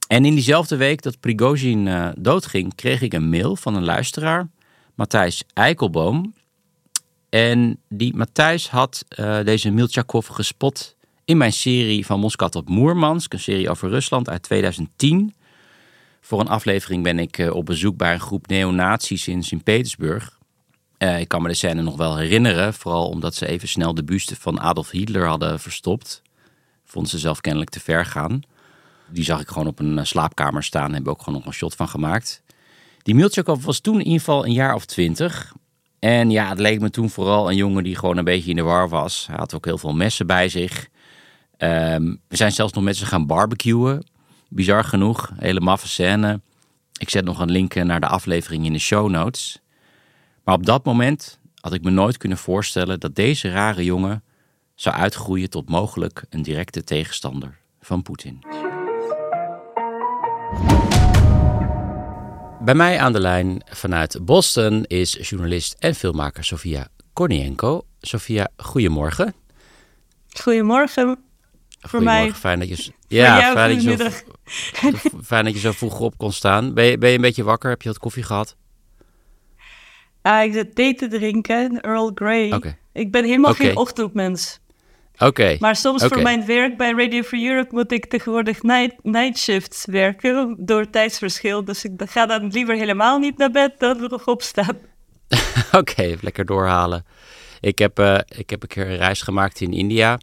En 0.08 0.24
in 0.24 0.34
diezelfde 0.34 0.76
week 0.76 1.02
dat 1.02 1.20
Prigozhin 1.20 1.86
uh, 1.86 2.08
doodging, 2.18 2.74
kreeg 2.74 3.00
ik 3.00 3.12
een 3.12 3.28
mail 3.28 3.56
van 3.56 3.74
een 3.74 3.84
luisteraar, 3.84 4.48
Matthijs 4.94 5.44
Eikelboom. 5.52 6.34
En 7.28 7.78
die 7.88 8.16
Matthijs 8.16 8.68
had 8.68 9.04
uh, 9.20 9.44
deze 9.44 9.70
Milchakov 9.70 10.28
gespot 10.30 10.96
in 11.24 11.36
mijn 11.36 11.52
serie 11.52 12.06
van 12.06 12.20
Moskou 12.20 12.50
tot 12.50 12.68
Moermansk, 12.68 13.32
een 13.32 13.40
serie 13.40 13.70
over 13.70 13.88
Rusland 13.88 14.28
uit 14.28 14.42
2010. 14.42 15.34
Voor 16.20 16.40
een 16.40 16.48
aflevering 16.48 17.02
ben 17.02 17.18
ik 17.18 17.38
uh, 17.38 17.54
op 17.54 17.66
bezoek 17.66 17.96
bij 17.96 18.12
een 18.12 18.20
groep 18.20 18.46
neonazies 18.46 19.28
in 19.28 19.42
Sint-Petersburg. 19.42 20.38
Ik 20.98 21.28
kan 21.28 21.42
me 21.42 21.48
de 21.48 21.54
scène 21.54 21.82
nog 21.82 21.96
wel 21.96 22.16
herinneren, 22.16 22.74
vooral 22.74 23.08
omdat 23.08 23.34
ze 23.34 23.46
even 23.46 23.68
snel 23.68 23.94
de 23.94 24.04
buste 24.04 24.36
van 24.36 24.60
Adolf 24.60 24.90
Hitler 24.90 25.26
hadden 25.26 25.60
verstopt. 25.60 26.22
Vond 26.84 27.08
ze 27.08 27.18
zelf 27.18 27.40
kennelijk 27.40 27.70
te 27.70 27.80
ver 27.80 28.06
gaan. 28.06 28.42
Die 29.10 29.24
zag 29.24 29.40
ik 29.40 29.48
gewoon 29.48 29.66
op 29.66 29.78
een 29.78 30.06
slaapkamer 30.06 30.64
staan 30.64 30.86
en 30.86 30.94
hebben 30.94 31.12
ook 31.12 31.22
gewoon 31.22 31.38
nog 31.38 31.46
een 31.46 31.52
shot 31.52 31.74
van 31.74 31.88
gemaakt. 31.88 32.42
Die 33.02 33.14
Milchakov 33.14 33.64
was 33.64 33.80
toen 33.80 33.94
in 33.94 34.04
ieder 34.04 34.18
geval 34.18 34.46
een 34.46 34.52
jaar 34.52 34.74
of 34.74 34.84
twintig. 34.84 35.52
En 35.98 36.30
ja, 36.30 36.48
het 36.48 36.58
leek 36.58 36.80
me 36.80 36.90
toen 36.90 37.10
vooral 37.10 37.50
een 37.50 37.56
jongen 37.56 37.84
die 37.84 37.96
gewoon 37.96 38.16
een 38.16 38.24
beetje 38.24 38.50
in 38.50 38.56
de 38.56 38.62
war 38.62 38.88
was. 38.88 39.26
Hij 39.26 39.36
had 39.36 39.54
ook 39.54 39.64
heel 39.64 39.78
veel 39.78 39.94
messen 39.94 40.26
bij 40.26 40.48
zich. 40.48 40.88
Um, 41.58 42.20
we 42.28 42.36
zijn 42.36 42.52
zelfs 42.52 42.72
nog 42.72 42.84
met 42.84 42.96
ze 42.96 43.06
gaan 43.06 43.26
barbecuen. 43.26 44.06
Bizar 44.48 44.84
genoeg, 44.84 45.32
hele 45.36 45.60
maffe 45.60 45.88
scène. 45.88 46.40
Ik 46.98 47.10
zet 47.10 47.24
nog 47.24 47.40
een 47.40 47.50
link 47.50 47.74
naar 47.74 48.00
de 48.00 48.06
aflevering 48.06 48.64
in 48.64 48.72
de 48.72 48.78
show 48.78 49.10
notes. 49.10 49.60
Maar 50.44 50.54
op 50.54 50.66
dat 50.66 50.84
moment 50.84 51.38
had 51.60 51.72
ik 51.72 51.82
me 51.82 51.90
nooit 51.90 52.16
kunnen 52.16 52.38
voorstellen 52.38 53.00
dat 53.00 53.14
deze 53.14 53.50
rare 53.50 53.84
jongen 53.84 54.22
zou 54.74 54.96
uitgroeien 54.96 55.50
tot 55.50 55.68
mogelijk 55.68 56.24
een 56.30 56.42
directe 56.42 56.84
tegenstander 56.84 57.58
van 57.80 58.02
Poetin. 58.02 58.67
Bij 62.60 62.74
mij 62.74 62.98
aan 62.98 63.12
de 63.12 63.20
lijn 63.20 63.62
vanuit 63.64 64.18
Boston 64.24 64.84
is 64.84 65.28
journalist 65.28 65.76
en 65.78 65.94
filmmaker 65.94 66.44
Sofia 66.44 66.88
Kornienko. 67.12 67.86
Sofia, 68.00 68.48
goedemorgen. 68.56 69.34
Goedemorgen. 70.28 71.18
Voor 71.80 72.02
mij. 72.02 72.32
Fijn 72.32 72.58
dat 72.58 72.68
je, 72.68 72.92
ja, 73.08 73.52
fijn, 73.52 73.74
dat 73.74 73.82
je 73.82 73.96
zo, 73.96 74.10
fijn 75.22 75.44
dat 75.44 75.54
je 75.54 75.60
zo 75.60 75.72
vroeg 75.72 76.00
op 76.00 76.16
kon 76.16 76.32
staan. 76.32 76.74
Ben 76.74 76.84
je, 76.84 76.98
ben 76.98 77.08
je 77.08 77.14
een 77.14 77.20
beetje 77.20 77.44
wakker? 77.44 77.70
Heb 77.70 77.82
je 77.82 77.88
wat 77.88 77.98
koffie 77.98 78.22
gehad? 78.22 78.56
Uh, 80.22 80.42
ik 80.42 80.52
zit 80.52 80.74
thee 80.74 80.94
te 80.94 81.08
drinken, 81.08 81.80
Earl 81.80 82.10
Grey. 82.14 82.52
Okay. 82.52 82.78
Ik 82.92 83.12
ben 83.12 83.24
helemaal 83.24 83.50
okay. 83.50 83.66
geen 83.66 83.76
ochtendmens. 83.76 84.60
Oké. 85.18 85.56
Maar 85.60 85.76
soms 85.76 86.04
voor 86.04 86.22
mijn 86.22 86.46
werk 86.46 86.76
bij 86.76 86.92
Radio 86.92 87.22
for 87.22 87.38
Europe 87.38 87.74
moet 87.74 87.92
ik 87.92 88.06
tegenwoordig 88.06 88.62
night, 88.62 88.94
night 89.02 89.38
shifts 89.38 89.84
werken 89.86 90.56
door 90.58 90.90
tijdsverschil. 90.90 91.64
Dus 91.64 91.84
ik 91.84 91.92
ga 91.96 92.26
dan 92.26 92.46
liever 92.46 92.74
helemaal 92.74 93.18
niet 93.18 93.38
naar 93.38 93.50
bed 93.50 93.72
dan 93.78 94.00
nog 94.00 94.26
opstaan. 94.26 94.78
Oké, 95.72 96.16
lekker 96.20 96.44
doorhalen. 96.44 97.04
Ik 97.60 97.78
heb, 97.78 97.98
uh, 97.98 98.18
ik 98.28 98.50
heb 98.50 98.62
een 98.62 98.68
keer 98.68 98.90
een 98.90 98.96
reis 98.96 99.22
gemaakt 99.22 99.60
in 99.60 99.72
India. 99.72 100.18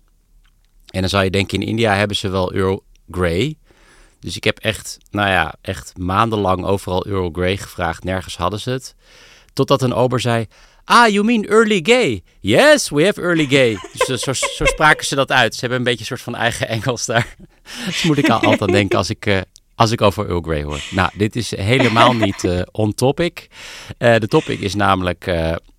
En 0.85 0.99
dan 0.99 1.09
zou 1.09 1.23
je 1.23 1.29
denken, 1.29 1.59
in 1.59 1.67
India 1.67 1.95
hebben 1.95 2.17
ze 2.17 2.29
wel 2.29 2.53
Earl 2.53 2.83
Grey. 3.11 3.57
Dus 4.19 4.35
ik 4.35 4.43
heb 4.43 4.57
echt, 4.57 4.97
nou 5.11 5.29
ja, 5.29 5.53
echt 5.61 5.97
maandenlang 5.97 6.65
overal 6.65 7.05
Earl 7.05 7.29
Grey 7.31 7.57
gevraagd. 7.57 8.03
Nergens 8.03 8.37
hadden 8.37 8.59
ze 8.59 8.69
het. 8.69 8.95
Totdat 9.53 9.81
een 9.81 9.93
ober 9.93 10.19
zei, 10.19 10.47
Ah, 10.87 11.07
you 11.07 11.23
mean 11.23 11.45
early 11.45 11.79
gay? 11.83 12.23
Yes, 12.41 12.89
we 12.89 13.05
have 13.05 13.21
early 13.21 13.45
gay. 13.45 13.77
Dus 14.07 14.21
zo, 14.21 14.33
zo, 14.33 14.65
spraken 14.65 15.05
ze 15.05 15.15
dat 15.15 15.31
uit. 15.31 15.53
Ze 15.53 15.59
hebben 15.59 15.77
een 15.77 15.83
beetje 15.83 15.99
een 15.99 16.05
soort 16.05 16.21
van 16.21 16.35
eigen 16.35 16.67
Engels 16.67 17.05
daar. 17.05 17.35
Dus 17.85 18.03
moet 18.03 18.17
ik 18.17 18.29
al 18.29 18.39
altijd 18.39 18.71
denken 18.71 18.97
als 18.97 19.09
ik, 19.09 19.25
uh, 19.25 19.41
als 19.75 19.91
ik 19.91 20.01
over 20.01 20.29
Earl 20.29 20.41
Grey 20.41 20.63
hoor. 20.63 20.79
Nou, 20.91 21.09
dit 21.13 21.35
is 21.35 21.55
helemaal 21.55 22.13
niet 22.25 22.43
uh, 22.43 22.61
on 22.71 22.93
topic. 22.93 23.47
Uh, 23.99 24.15
de 24.17 24.27
topic 24.27 24.59
is 24.59 24.75
namelijk 24.75 25.31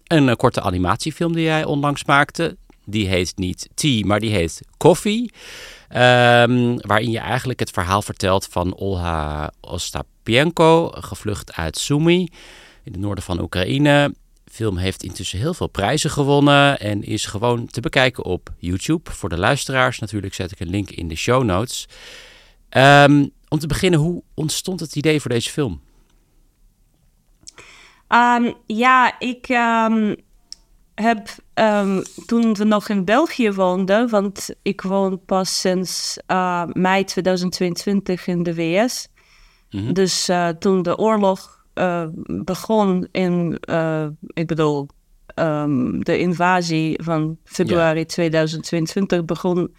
een 0.06 0.36
korte 0.36 0.60
animatiefilm 0.60 1.32
die 1.32 1.44
jij 1.44 1.64
onlangs 1.64 2.04
maakte. 2.04 2.56
Die 2.84 3.08
heet 3.08 3.32
niet 3.36 3.68
Tea, 3.74 4.06
maar 4.06 4.20
die 4.20 4.30
heet 4.30 4.60
Coffee. 4.76 5.30
Um, 5.88 6.80
waarin 6.80 7.10
je 7.10 7.18
eigenlijk 7.18 7.60
het 7.60 7.70
verhaal 7.70 8.02
vertelt 8.02 8.46
van 8.50 8.74
Olha 8.74 9.52
Ostapienko, 9.60 10.90
gevlucht 10.90 11.52
uit 11.52 11.78
Sumy 11.78 12.28
in 12.84 12.92
het 12.92 13.00
noorden 13.00 13.24
van 13.24 13.40
Oekraïne 13.40 14.14
film 14.56 14.76
heeft 14.76 15.02
intussen 15.02 15.38
heel 15.38 15.54
veel 15.54 15.66
prijzen 15.66 16.10
gewonnen 16.10 16.78
en 16.78 17.02
is 17.02 17.26
gewoon 17.26 17.66
te 17.66 17.80
bekijken 17.80 18.24
op 18.24 18.50
YouTube. 18.58 19.10
Voor 19.10 19.28
de 19.28 19.38
luisteraars 19.38 19.98
natuurlijk 19.98 20.34
zet 20.34 20.52
ik 20.52 20.60
een 20.60 20.70
link 20.70 20.90
in 20.90 21.08
de 21.08 21.16
show 21.16 21.44
notes. 21.44 21.88
Um, 22.70 23.30
om 23.48 23.58
te 23.58 23.66
beginnen, 23.66 24.00
hoe 24.00 24.22
ontstond 24.34 24.80
het 24.80 24.96
idee 24.96 25.20
voor 25.20 25.30
deze 25.30 25.50
film? 25.50 25.80
Um, 28.08 28.54
ja, 28.66 29.18
ik 29.18 29.48
um, 29.48 30.16
heb 30.94 31.28
toen 32.26 32.54
we 32.54 32.64
nog 32.64 32.88
in 32.88 33.04
België 33.04 33.52
woonden, 33.52 34.08
want 34.08 34.50
ik 34.62 34.80
woon 34.80 35.24
pas 35.24 35.60
sinds 35.60 36.18
uh, 36.26 36.64
mei 36.72 37.04
2022 37.04 38.26
in 38.26 38.42
de 38.42 38.54
VS. 38.54 39.08
Mm 39.70 39.80
-hmm. 39.80 39.92
Dus 39.92 40.28
uh, 40.28 40.48
toen 40.48 40.82
de 40.82 40.98
oorlog 40.98 41.55
uh, 41.78 42.06
begon 42.44 43.08
in, 43.10 43.58
uh, 43.70 44.06
ik 44.26 44.46
bedoel, 44.46 44.88
um, 45.34 46.04
de 46.04 46.18
invasie 46.18 47.02
van 47.02 47.38
februari 47.44 47.98
ja. 47.98 48.04
2022 48.04 49.24
begon, 49.24 49.74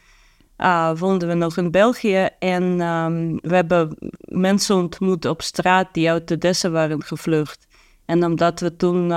uh, 0.57 0.97
woonden 0.97 1.27
we 1.27 1.33
nog 1.33 1.57
in 1.57 1.71
België. 1.71 2.29
En 2.39 2.63
um, 2.81 3.39
we 3.41 3.55
hebben 3.55 3.97
mensen 4.19 4.75
ontmoet 4.75 5.25
op 5.25 5.41
straat 5.41 5.93
die 5.93 6.11
uit 6.11 6.27
de 6.27 6.37
Dessen 6.37 6.71
waren 6.71 7.03
gevlucht. 7.03 7.67
En 8.05 8.25
omdat 8.25 8.59
we 8.59 8.75
toen 8.75 9.11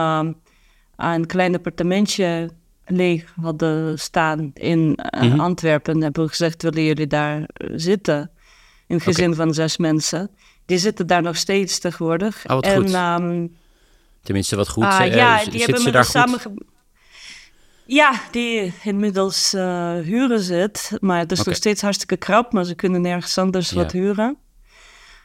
een 0.97 1.27
klein 1.27 1.55
appartementje 1.55 2.51
leeg 2.85 3.35
hadden 3.41 3.99
staan 3.99 4.51
in 4.55 4.81
mm 4.81 5.31
-hmm. 5.31 5.41
Antwerpen, 5.41 6.03
hebben 6.03 6.23
we 6.23 6.29
gezegd, 6.29 6.63
willen 6.63 6.85
jullie 6.85 7.07
daar 7.07 7.49
zitten? 7.75 8.31
Een 8.91 9.01
gezin 9.01 9.33
okay. 9.33 9.37
van 9.37 9.55
zes 9.55 9.77
mensen. 9.77 10.31
Die 10.67 10.79
zitten 10.79 11.07
daar 11.07 11.23
nog 11.23 11.37
steeds 11.37 11.79
tegenwoordig. 11.79 12.45
Oh, 12.47 12.55
wat 12.55 12.65
en, 12.65 12.77
goed. 12.77 12.95
Um, 12.95 13.57
Tenminste, 14.23 14.57
wat 14.57 14.69
goed. 14.69 14.85
Uh, 14.85 15.15
ja, 15.15 15.45
die 15.45 15.63
hebben 15.63 15.85
met 15.85 15.93
daar 15.93 16.05
samen. 16.05 16.41
Ja, 17.87 18.21
die 18.31 18.73
inmiddels 18.83 19.55
uh, 19.55 19.93
huren 19.93 20.41
zit. 20.41 20.91
Maar 21.01 21.19
het 21.19 21.33
is 21.33 21.39
okay. 21.39 21.53
nog 21.53 21.63
steeds 21.63 21.83
hartstikke 21.83 22.17
krap, 22.17 22.53
maar 22.53 22.65
ze 22.65 22.75
kunnen 22.75 23.01
nergens 23.01 23.39
anders 23.39 23.73
wat 23.73 23.93
huren. 23.93 24.37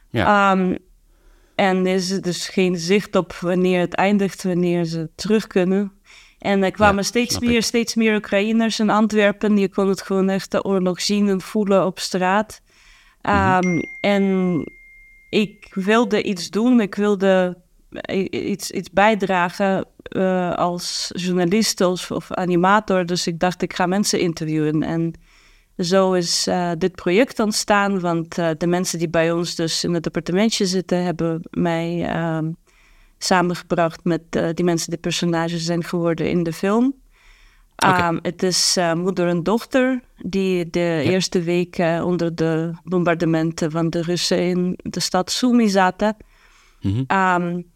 Ja. 0.09 0.51
Um, 0.51 0.77
en 1.55 1.85
er 1.85 1.93
is 1.93 2.07
dus 2.07 2.47
geen 2.47 2.77
zicht 2.77 3.15
op 3.15 3.33
wanneer 3.33 3.79
het 3.79 3.93
eindigt, 3.93 4.43
wanneer 4.43 4.85
ze 4.85 5.09
terug 5.15 5.47
kunnen. 5.47 5.91
En 6.39 6.63
er 6.63 6.71
kwamen 6.71 6.95
ja, 6.95 7.01
steeds 7.01 7.39
meer, 7.39 7.57
ik. 7.57 7.63
steeds 7.63 7.95
meer 7.95 8.15
Oekraïners 8.15 8.79
in 8.79 8.89
Antwerpen. 8.89 9.55
Die 9.55 9.69
kon 9.69 9.87
het 9.87 10.01
gewoon 10.01 10.29
echt 10.29 10.51
de 10.51 10.63
oorlog 10.63 11.01
zien 11.01 11.29
en 11.29 11.41
voelen 11.41 11.85
op 11.85 11.99
straat. 11.99 12.61
-hmm. 13.25 13.83
En 14.01 14.63
ik 15.29 15.71
wilde 15.73 16.23
iets 16.23 16.49
doen, 16.49 16.79
ik 16.79 16.95
wilde 16.95 17.57
iets, 18.29 18.71
iets 18.71 18.89
bijdragen 18.89 19.85
uh, 20.09 20.53
als 20.53 21.11
journalist 21.13 21.81
of, 21.81 22.11
of, 22.11 22.31
animator. 22.31 23.05
Dus 23.05 23.27
ik 23.27 23.39
dacht, 23.39 23.61
ik 23.61 23.73
ga 23.73 23.85
mensen 23.85 24.19
interviewen. 24.19 24.83
En 24.83 25.13
zo 25.77 26.13
is 26.13 26.47
uh, 26.47 26.71
dit 26.77 26.95
project 26.95 27.39
ontstaan, 27.39 27.99
want 27.99 28.37
uh, 28.37 28.49
de 28.57 28.67
mensen 28.67 28.99
die 28.99 29.09
bij 29.09 29.31
ons 29.31 29.55
dus 29.55 29.83
in 29.83 29.93
het 29.93 30.05
appartementje 30.05 30.65
zitten, 30.65 31.03
hebben 31.03 31.41
mij 31.49 32.05
ehm, 32.05 32.51
samengebracht 33.17 34.03
met 34.03 34.21
die 34.53 34.65
mensen 34.65 34.89
die 34.89 34.99
personages 34.99 35.65
zijn 35.65 35.83
geworden 35.83 36.29
in 36.29 36.43
de 36.43 36.53
film. 36.53 36.93
Okay. 37.89 38.07
Um, 38.07 38.19
het 38.21 38.43
is 38.43 38.77
uh, 38.77 38.93
moeder 38.93 39.27
en 39.27 39.43
dochter 39.43 40.01
die 40.17 40.69
de 40.69 40.79
ja. 40.79 40.99
eerste 40.99 41.41
week 41.41 41.77
uh, 41.77 42.05
onder 42.05 42.35
de 42.35 42.71
bombardementen 42.83 43.71
van 43.71 43.89
de 43.89 44.01
Russen 44.01 44.39
in 44.39 44.79
de 44.83 44.99
stad 44.99 45.31
Sumy 45.31 45.67
zaten. 45.67 46.17
Mm 46.81 47.05
-hmm. 47.07 47.17
um, 47.17 47.73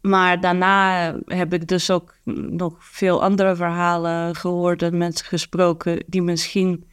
maar 0.00 0.40
daarna 0.40 1.14
heb 1.24 1.52
ik 1.52 1.68
dus 1.68 1.90
ook 1.90 2.14
nog 2.50 2.74
veel 2.78 3.22
andere 3.22 3.56
verhalen 3.56 4.34
gehoord 4.34 4.82
en 4.82 4.98
mensen 4.98 5.26
gesproken 5.26 6.04
die 6.06 6.22
misschien 6.22 6.84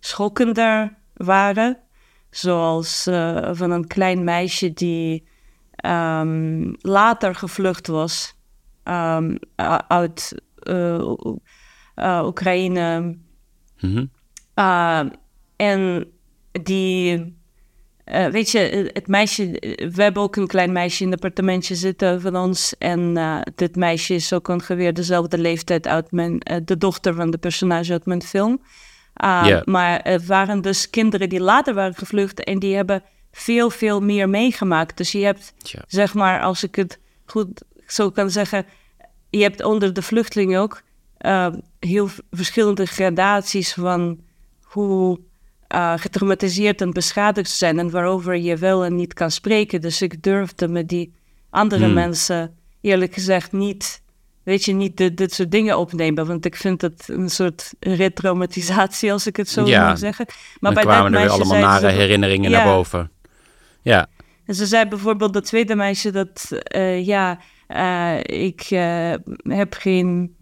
schokkender 0.00 0.96
waren. 1.14 1.78
Zoals 2.30 3.06
uh, 3.06 3.48
van 3.52 3.70
een 3.70 3.86
klein 3.86 4.24
meisje 4.24 4.72
die 4.72 5.28
um, 5.86 6.74
later 6.78 7.34
gevlucht 7.34 7.86
was 7.86 8.36
um, 8.84 9.38
uit 9.88 10.42
uh, 10.62 11.14
uh, 11.96 12.22
Oekraïne. 12.24 13.00
Mm 13.80 14.08
-hmm. 14.54 15.10
en 15.56 16.06
die 16.62 17.34
uh, 18.06 18.26
weet 18.26 18.50
je, 18.50 18.90
het 18.92 19.06
meisje, 19.06 19.50
we 19.94 20.02
hebben 20.02 20.22
ook 20.22 20.36
een 20.36 20.46
klein 20.46 20.72
meisje 20.72 21.02
in 21.02 21.10
het 21.10 21.22
appartementje 21.22 21.74
zitten 21.74 22.20
van 22.20 22.36
ons. 22.36 22.78
En 22.78 23.18
dit 23.54 23.76
meisje 23.76 24.14
is 24.14 24.32
ook 24.32 24.48
ongeveer 24.48 24.94
dezelfde 24.94 25.38
leeftijd 25.38 25.86
uit 25.86 26.12
mijn, 26.12 26.38
de 26.64 26.78
dochter 26.78 27.14
van 27.14 27.30
de 27.30 27.38
personage 27.38 27.92
uit 27.92 28.06
mijn 28.06 28.22
film. 28.22 28.62
Yeah. 29.14 29.64
Maar 29.64 30.00
het 30.02 30.26
waren 30.26 30.60
dus 30.60 30.90
kinderen 30.90 31.28
die 31.28 31.40
later 31.40 31.74
waren 31.74 31.94
gevlucht 31.94 32.44
en 32.44 32.58
die 32.58 32.74
hebben 32.74 33.02
veel, 33.32 33.70
veel 33.70 34.00
meer 34.00 34.28
meegemaakt. 34.28 34.96
Dus 34.96 35.12
je 35.12 35.24
hebt, 35.24 35.54
zeg 35.86 36.14
maar, 36.14 36.40
als 36.40 36.62
ik 36.62 36.74
het 36.74 36.98
goed 37.24 37.62
zo 37.86 38.10
kan 38.10 38.30
zeggen, 38.30 38.66
je 39.30 39.42
hebt 39.42 39.62
onder 39.62 39.92
de 39.92 40.02
vluchtelingen 40.02 40.60
ook 40.60 40.82
heel 41.78 42.08
verschillende 42.30 42.86
gradaties 42.86 43.72
van 43.72 44.20
hoe 44.62 45.20
uh, 45.74 45.92
getraumatiseerd 45.96 46.80
en 46.80 46.92
beschadigd 46.92 47.50
zijn 47.50 47.78
en 47.78 47.90
waarover 47.90 48.36
je 48.36 48.56
wel 48.56 48.84
en 48.84 48.96
niet 48.96 49.14
kan 49.14 49.30
spreken. 49.30 49.80
Dus 49.80 50.02
ik 50.02 50.22
durfde 50.22 50.68
met 50.68 50.88
die 50.88 51.12
andere 51.50 51.84
hmm. 51.84 51.94
mensen 51.94 52.56
eerlijk 52.80 53.14
gezegd 53.14 53.52
niet, 53.52 54.02
weet 54.42 54.64
je, 54.64 54.72
niet 54.72 54.96
dit, 54.96 55.16
dit 55.16 55.34
soort 55.34 55.50
dingen 55.50 55.78
opnemen. 55.78 56.26
Want 56.26 56.44
ik 56.44 56.56
vind 56.56 56.80
het 56.80 57.08
een 57.08 57.30
soort 57.30 57.72
retraumatisatie, 57.80 59.12
als 59.12 59.26
ik 59.26 59.36
het 59.36 59.48
zo 59.48 59.66
ja. 59.66 59.86
mag 59.86 59.98
zeggen. 59.98 60.26
Maar 60.60 60.74
bij 60.74 60.82
kwamen 60.82 61.12
dat 61.12 61.20
er 61.20 61.26
weer 61.26 61.36
allemaal 61.36 61.60
nare 61.60 61.88
herinneringen 61.88 62.50
naar 62.50 62.64
boven. 62.64 63.10
Ja. 63.82 64.06
En 64.46 64.54
ze 64.54 64.66
zei 64.66 64.88
bijvoorbeeld 64.88 65.32
dat 65.32 65.44
tweede 65.44 65.74
meisje 65.74 66.10
dat, 66.10 66.50
uh, 66.76 67.06
ja, 67.06 67.38
uh, 67.68 68.18
ik 68.24 68.60
heb 69.42 69.74
geen, 69.74 70.36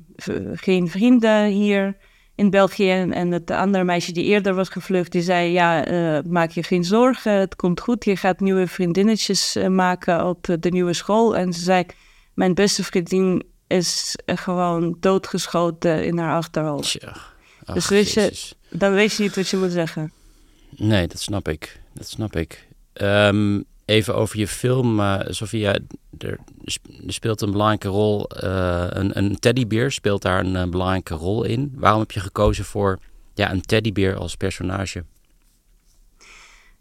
geen 0.55 0.89
vrienden 0.89 1.47
hier 1.47 1.97
in 2.35 2.51
België. 2.51 2.91
En 2.91 3.31
het 3.31 3.51
andere 3.51 3.85
meisje 3.85 4.13
die 4.13 4.25
eerder 4.25 4.55
was 4.55 4.69
gevlucht, 4.69 5.13
die 5.13 5.23
zei: 5.23 5.51
Ja, 5.51 5.89
uh, 5.89 6.19
maak 6.27 6.51
je 6.51 6.63
geen 6.63 6.85
zorgen, 6.85 7.33
het 7.33 7.57
komt 7.57 7.81
goed. 7.81 8.05
Je 8.05 8.17
gaat 8.17 8.41
nieuwe 8.41 8.67
vriendinnetjes 8.67 9.57
uh, 9.57 9.69
maken 9.69 10.27
op 10.27 10.57
de 10.61 10.71
nieuwe 10.71 10.93
school. 10.93 11.37
En 11.37 11.53
ze 11.53 11.61
zei: 11.61 11.87
Mijn 12.35 12.55
beste 12.55 12.85
vriendin 12.85 13.43
is 13.67 14.17
gewoon 14.27 14.97
doodgeschoten 15.01 16.05
in 16.05 16.19
haar 16.19 16.37
achterhoofd. 16.37 16.93
Ja. 16.93 17.17
Ach, 17.65 17.75
dus 17.75 17.89
weet 17.89 18.13
je, 18.13 18.53
dan 18.71 18.93
weet 18.93 19.13
je 19.13 19.23
niet 19.23 19.37
wat 19.37 19.49
je 19.49 19.57
moet 19.57 19.73
zeggen. 19.73 20.13
Nee, 20.77 21.07
dat 21.07 21.21
snap 21.21 21.49
ik. 21.49 21.81
Dat 21.95 22.09
snap 22.09 22.37
ik. 22.37 22.67
Um, 22.95 23.65
even 23.85 24.15
over 24.15 24.39
je 24.39 24.49
film, 24.49 25.01
uh, 25.01 25.21
Sofia. 25.29 25.79
Er, 26.19 26.39
speelt 27.07 27.41
een 27.41 27.51
belangrijke 27.51 27.89
rol. 27.89 28.27
Uh, 28.45 28.87
een, 28.89 29.19
een 29.19 29.39
teddybeer 29.39 29.91
speelt 29.91 30.23
daar 30.23 30.41
een, 30.41 30.57
eh, 30.57 30.69
belangrijke 30.69 31.15
rol 31.15 31.45
in. 31.45 31.73
Waarom 31.77 32.01
heb 32.01 32.11
je 32.11 32.21
gekozen 32.21 32.65
voor 32.65 32.99
ja, 33.35 33.51
een 33.51 33.61
teddybeer 33.61 34.17
als 34.17 34.37
personage? 34.37 35.05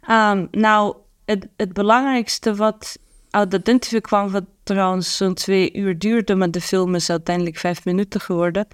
Um, 0.09 0.47
nou, 0.51 0.95
het, 1.25 1.47
het 1.57 1.73
belangrijkste 1.73 2.55
wat 2.55 2.97
uit 3.29 3.51
dat 3.51 3.67
interview 3.67 4.01
kwam, 4.01 4.31
wat 4.31 4.45
trouwens 4.63 5.17
zo'n 5.17 5.33
twee 5.33 5.73
uur 5.73 5.97
duurde, 5.97 6.35
maar 6.35 6.51
de 6.51 6.61
film 6.61 6.95
is 6.95 7.09
uiteindelijk 7.09 7.57
vijf 7.57 7.85
minuten 7.85 8.21
geworden, 8.21 8.67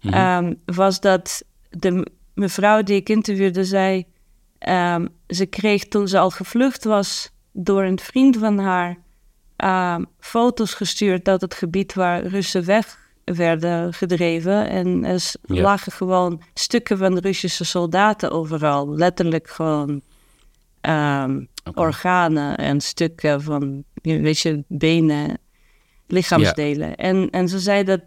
mm 0.00 0.14
um, 0.14 0.60
was 0.64 1.00
dat 1.00 1.44
de 1.70 2.06
mevrouw 2.34 2.82
die 2.82 2.96
ik 2.96 3.08
interviewde 3.08 3.64
zei, 3.64 4.04
um, 4.68 5.08
ze 5.26 5.46
kreeg 5.46 5.88
toen 5.88 6.08
ze 6.08 6.18
al 6.18 6.30
gevlucht 6.30 6.84
was 6.84 7.31
door 7.52 7.82
een 7.82 7.98
vriend 7.98 8.36
van 8.36 8.58
haar 8.58 8.98
uh, 9.58 9.98
foto's 10.18 10.74
gestuurd 10.74 11.28
uit 11.28 11.40
het 11.40 11.54
gebied 11.54 11.94
waar 11.94 12.26
Russen 12.26 12.64
weg 12.64 12.98
werden 13.24 13.94
gedreven. 13.94 14.68
En 14.68 15.04
er 15.04 15.32
lagen 15.42 15.92
gewoon 15.92 16.42
stukken 16.54 16.98
van 16.98 17.18
Russische 17.18 17.64
soldaten 17.64 18.30
overal. 18.30 18.94
Letterlijk 18.94 19.48
gewoon 19.48 20.02
um, 20.80 21.48
organen 21.74 22.56
en 22.56 22.80
stukken 22.80 23.42
van, 23.42 23.84
weet 24.02 24.38
je, 24.38 24.64
benen, 24.68 25.38
lichaamsdelen. 26.06 26.96
En, 26.96 27.30
en 27.30 27.48
ze 27.48 27.58
zei 27.58 27.84
dat, 27.84 28.00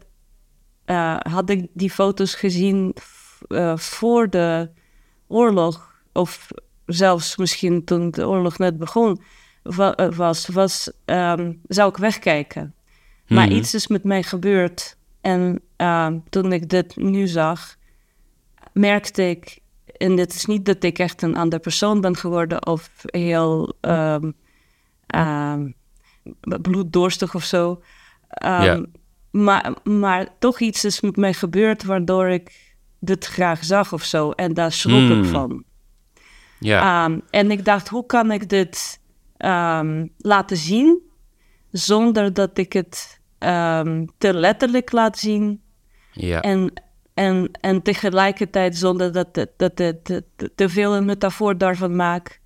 uh, 0.85 1.17
had 1.19 1.49
ik 1.49 1.67
die 1.73 1.91
foto's 1.91 2.35
gezien 2.35 2.95
uh, 3.47 3.77
voor 3.77 4.29
de 4.29 4.69
oorlog, 5.27 5.93
of 6.13 6.47
zelfs 6.85 7.37
misschien 7.37 7.83
toen 7.83 8.11
de 8.11 8.27
oorlog 8.27 8.57
net 8.57 8.77
begon, 8.77 9.21
eh, 9.63 10.09
was, 10.15 10.47
was 10.47 10.91
um, 11.05 11.61
zou 11.67 11.89
ik 11.89 11.97
wegkijken. 11.97 12.73
Maar 13.27 13.47
mhm. 13.47 13.55
iets 13.55 13.73
is 13.73 13.87
met 13.87 14.03
mij 14.03 14.23
gebeurd. 14.23 14.97
En 15.21 15.61
um, 15.77 16.23
toen 16.29 16.51
ik 16.51 16.69
dit 16.69 16.95
nu 16.95 17.27
zag, 17.27 17.75
merkte 18.73 19.29
ik, 19.29 19.59
en 19.97 20.17
het 20.17 20.33
is 20.33 20.45
niet 20.45 20.65
dat 20.65 20.83
ik 20.83 20.99
echt 20.99 21.21
een 21.21 21.35
ander 21.35 21.59
persoon 21.59 22.01
ben 22.01 22.15
geworden 22.15 22.67
of 22.67 22.89
heel 23.05 23.73
um, 23.81 24.35
bloeddorstig 26.61 27.35
of 27.35 27.43
zo. 27.43 27.81
Yeah. 28.27 28.83
maar, 29.31 29.73
maar 29.83 30.27
toch 30.39 30.59
iets 30.59 30.85
is 30.85 31.01
met 31.01 31.15
mij 31.15 31.33
gebeurd 31.33 31.83
waardoor 31.83 32.27
ik 32.27 32.75
dit 32.99 33.25
graag 33.25 33.63
zag 33.63 33.93
of 33.93 34.03
zo. 34.03 34.31
En 34.31 34.53
daar 34.53 34.71
schrok 34.71 35.09
ik 35.09 35.09
hmm. 35.09 35.25
van. 35.25 35.63
Ja. 36.65 37.09
en 37.29 37.51
ik 37.51 37.65
dacht, 37.65 37.87
hoe 37.87 38.05
kan 38.05 38.31
ik 38.31 38.49
dit 38.49 38.99
um, 39.37 40.11
laten 40.17 40.57
zien, 40.57 41.01
zonder 41.71 42.33
dat 42.33 42.57
ik 42.57 42.73
het 42.73 43.19
um, 43.39 44.07
te 44.17 44.33
letterlijk 44.33 44.91
laat 44.91 45.17
zien. 45.17 45.61
Ja. 46.11 46.41
En, 46.41 46.73
en, 47.13 47.51
en 47.61 47.81
tegelijkertijd 47.81 48.77
zonder 48.77 49.11
dat 49.11 49.35
het 49.35 49.51
dat, 49.57 49.77
dat, 49.77 49.99
dat, 50.03 50.23
te 50.55 50.69
veel 50.69 50.95
een 50.95 51.05
metafoor 51.05 51.57
daarvan 51.57 51.95
maak. 51.95 52.39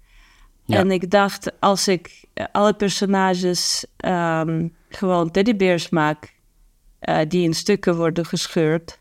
Ja. 0.66 0.78
En 0.78 0.92
ik 0.92 1.12
dacht, 1.12 1.60
als 1.60 1.88
ik 1.88 2.26
alle 2.52 2.74
personages 2.74 3.86
um, 4.06 4.76
gewoon 4.90 5.32
teddybeers 5.32 5.90
maak, 5.90 6.34
uh, 7.02 7.20
die 7.28 7.44
in 7.44 7.54
stukken 7.54 7.96
worden 7.96 8.26
gescheurd, 8.26 9.00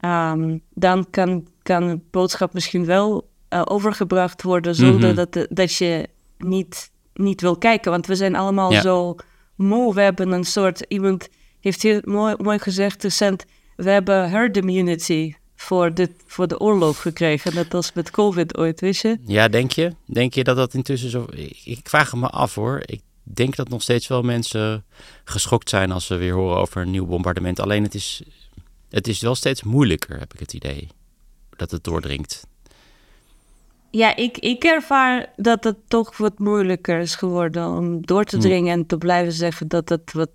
um, 0.00 0.62
dan 0.74 1.10
kan, 1.10 1.46
kan 1.62 1.88
de 1.88 2.00
boodschap 2.10 2.52
misschien 2.52 2.84
wel 2.84 3.28
uh, 3.50 3.62
overgebracht 3.64 4.42
worden 4.42 4.74
zonder 4.74 5.10
mm 5.10 5.16
-hmm. 5.16 5.26
dat, 5.30 5.46
dat 5.50 5.74
je 5.74 6.08
niet 6.38 6.90
niet 7.18 7.40
wil 7.40 7.56
kijken. 7.56 7.90
Want 7.90 8.06
we 8.06 8.14
zijn 8.14 8.36
allemaal 8.36 8.72
zo 8.72 9.16
moe. 9.54 9.94
We 9.94 10.00
hebben 10.00 10.32
een 10.32 10.44
soort, 10.44 10.84
iemand 10.88 11.28
heeft 11.60 11.82
heel 11.82 12.00
mooi, 12.04 12.34
mooi 12.38 12.58
gezegd 12.58 13.02
recent, 13.02 13.44
we 13.76 13.90
hebben 13.90 14.30
herd 14.30 14.56
immunity 14.56 15.34
voor, 15.56 15.94
dit, 15.94 16.10
voor 16.26 16.46
de 16.46 16.60
oorlog 16.60 17.02
gekregen. 17.02 17.54
Net 17.54 17.74
als 17.74 17.92
met 17.92 18.10
COVID 18.10 18.56
ooit, 18.56 18.80
weet 18.80 18.96
je? 18.96 19.18
Ja, 19.24 19.48
denk 19.48 19.72
je? 19.72 19.92
Denk 20.06 20.34
je 20.34 20.44
dat 20.44 20.56
dat 20.56 20.74
intussen 20.74 21.10
zo... 21.10 21.26
Ik, 21.30 21.60
ik 21.64 21.88
vraag 21.88 22.14
me 22.14 22.28
af 22.28 22.54
hoor. 22.54 22.82
Ik 22.84 23.00
denk 23.22 23.56
dat 23.56 23.68
nog 23.68 23.82
steeds 23.82 24.06
wel 24.06 24.22
mensen 24.22 24.84
geschokt 25.24 25.68
zijn 25.68 25.92
als 25.92 26.06
ze 26.06 26.16
weer 26.16 26.34
horen 26.34 26.56
over 26.56 26.82
een 26.82 26.90
nieuw 26.90 27.06
bombardement. 27.06 27.60
Alleen 27.60 27.82
het 27.82 27.94
is, 27.94 28.22
het 28.90 29.08
is 29.08 29.20
wel 29.20 29.34
steeds 29.34 29.62
moeilijker, 29.62 30.18
heb 30.18 30.34
ik 30.34 30.40
het 30.40 30.52
idee. 30.52 30.88
Dat 31.56 31.70
het 31.70 31.84
doordringt. 31.84 32.46
Ja, 33.96 34.16
ik, 34.16 34.38
ik 34.38 34.64
ervaar 34.64 35.32
dat 35.36 35.64
het 35.64 35.76
toch 35.88 36.16
wat 36.16 36.38
moeilijker 36.38 36.98
is 36.98 37.14
geworden 37.14 37.68
om 37.68 38.06
door 38.06 38.24
te 38.24 38.36
hm. 38.36 38.42
dringen 38.42 38.72
en 38.72 38.86
te 38.86 38.98
blijven 38.98 39.32
zeggen 39.32 39.68
dat 39.68 39.88
het 39.88 40.12
wat. 40.12 40.30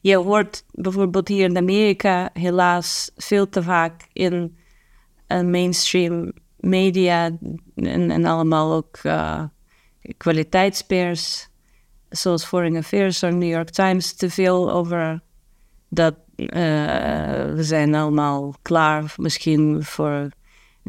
Je 0.00 0.16
hoort 0.16 0.64
bijvoorbeeld 0.70 1.28
hier 1.28 1.44
in 1.44 1.56
Amerika 1.56 2.30
helaas 2.32 3.10
veel 3.16 3.48
te 3.48 3.62
vaak 3.62 4.08
in 4.12 4.56
een 5.26 5.50
mainstream 5.50 6.32
media 6.56 7.30
en, 7.74 8.10
en 8.10 8.24
allemaal 8.24 8.72
ook 8.72 8.98
uh, 9.02 9.42
kwaliteitspers, 10.16 11.48
zoals 12.08 12.44
Foreign 12.44 12.76
Affairs 12.76 13.22
of 13.22 13.30
New 13.30 13.50
York 13.50 13.70
Times, 13.70 14.12
te 14.12 14.30
veel 14.30 14.72
over 14.72 15.22
dat 15.88 16.14
uh, 16.36 16.46
we 17.54 17.62
zijn 17.62 17.94
allemaal 17.94 18.54
klaar 18.62 19.14
misschien 19.16 19.84
voor 19.84 20.28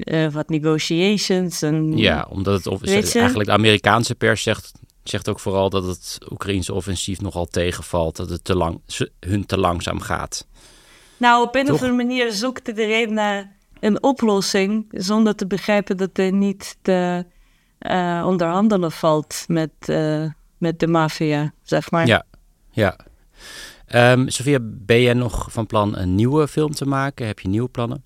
uh, 0.04 0.32
wat 0.32 0.50
negotiations. 0.50 1.62
En, 1.62 1.98
ja, 1.98 2.28
omdat 2.30 2.64
het 2.64 2.88
eigenlijk 3.16 3.50
de 3.50 3.56
Amerikaanse 3.56 4.16
pers 4.16 4.44
zegt, 4.44 4.72
zegt 5.04 5.30
ook 5.30 5.40
vooral 5.40 5.70
dat 5.70 5.86
het 5.86 6.18
Oekraïnse 6.32 6.74
offensief 6.74 7.22
nogal 7.22 7.46
tegenvalt. 7.46 8.16
Dat 8.16 8.30
het 8.30 8.44
te 8.44 8.56
lang, 8.56 8.82
hun 9.20 9.46
te 9.46 9.58
langzaam 9.58 10.00
gaat. 10.00 10.48
Nou, 11.18 11.48
op 11.48 11.56
een 11.56 11.72
of 11.72 11.72
andere 11.72 11.92
manier 11.92 12.32
zoekt 12.32 12.68
iedereen 12.68 13.14
naar 13.14 13.58
een 13.80 14.04
oplossing 14.04 14.86
zonder 14.90 15.36
te 15.36 15.48
begrijpen 15.48 15.98
dat 15.98 16.18
er 16.18 16.32
niet 16.32 16.78
te 16.82 17.26
uh, 17.80 18.24
onderhandelen 18.26 18.92
valt 18.92 19.44
met, 19.48 19.72
uh, 19.88 20.26
met 20.58 20.80
de 20.80 20.88
maffia, 20.88 21.54
zeg 21.64 21.92
maar. 21.92 22.08
Ja, 22.08 22.26
ja. 22.72 22.98
Um, 23.96 24.30
Sophia, 24.30 24.58
ben 24.62 25.02
jij 25.02 25.14
nog 25.14 25.52
van 25.52 25.66
plan 25.66 25.98
een 25.98 26.16
nieuwe 26.16 26.48
film 26.48 26.72
te 26.72 26.86
maken? 26.86 27.28
Heb 27.28 27.40
je 27.40 27.48
nieuwe 27.48 27.70
plannen? 27.70 28.04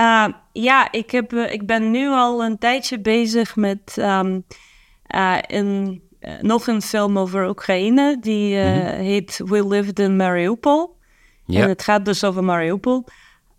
Uh, 0.00 0.26
ja, 0.52 0.92
ik, 0.92 1.10
heb, 1.10 1.32
uh, 1.32 1.52
ik 1.52 1.66
ben 1.66 1.90
nu 1.90 2.08
al 2.08 2.44
een 2.44 2.58
tijdje 2.58 3.00
bezig 3.00 3.56
met 3.56 3.96
um, 3.98 4.44
uh, 5.14 5.38
een, 5.40 6.02
nog 6.40 6.66
een 6.66 6.82
film 6.82 7.18
over 7.18 7.48
Oekraïne. 7.48 8.16
Die 8.20 8.56
mm 8.56 8.62
-hmm. 8.62 8.86
heet 8.86 9.40
We 9.44 9.66
Lived 9.66 9.98
in 9.98 10.16
Mariupol. 10.16 10.96
Ja. 11.44 11.62
En 11.62 11.68
het 11.68 11.82
gaat 11.82 12.04
dus 12.04 12.24
over 12.24 12.44
Mariupol. 12.44 13.04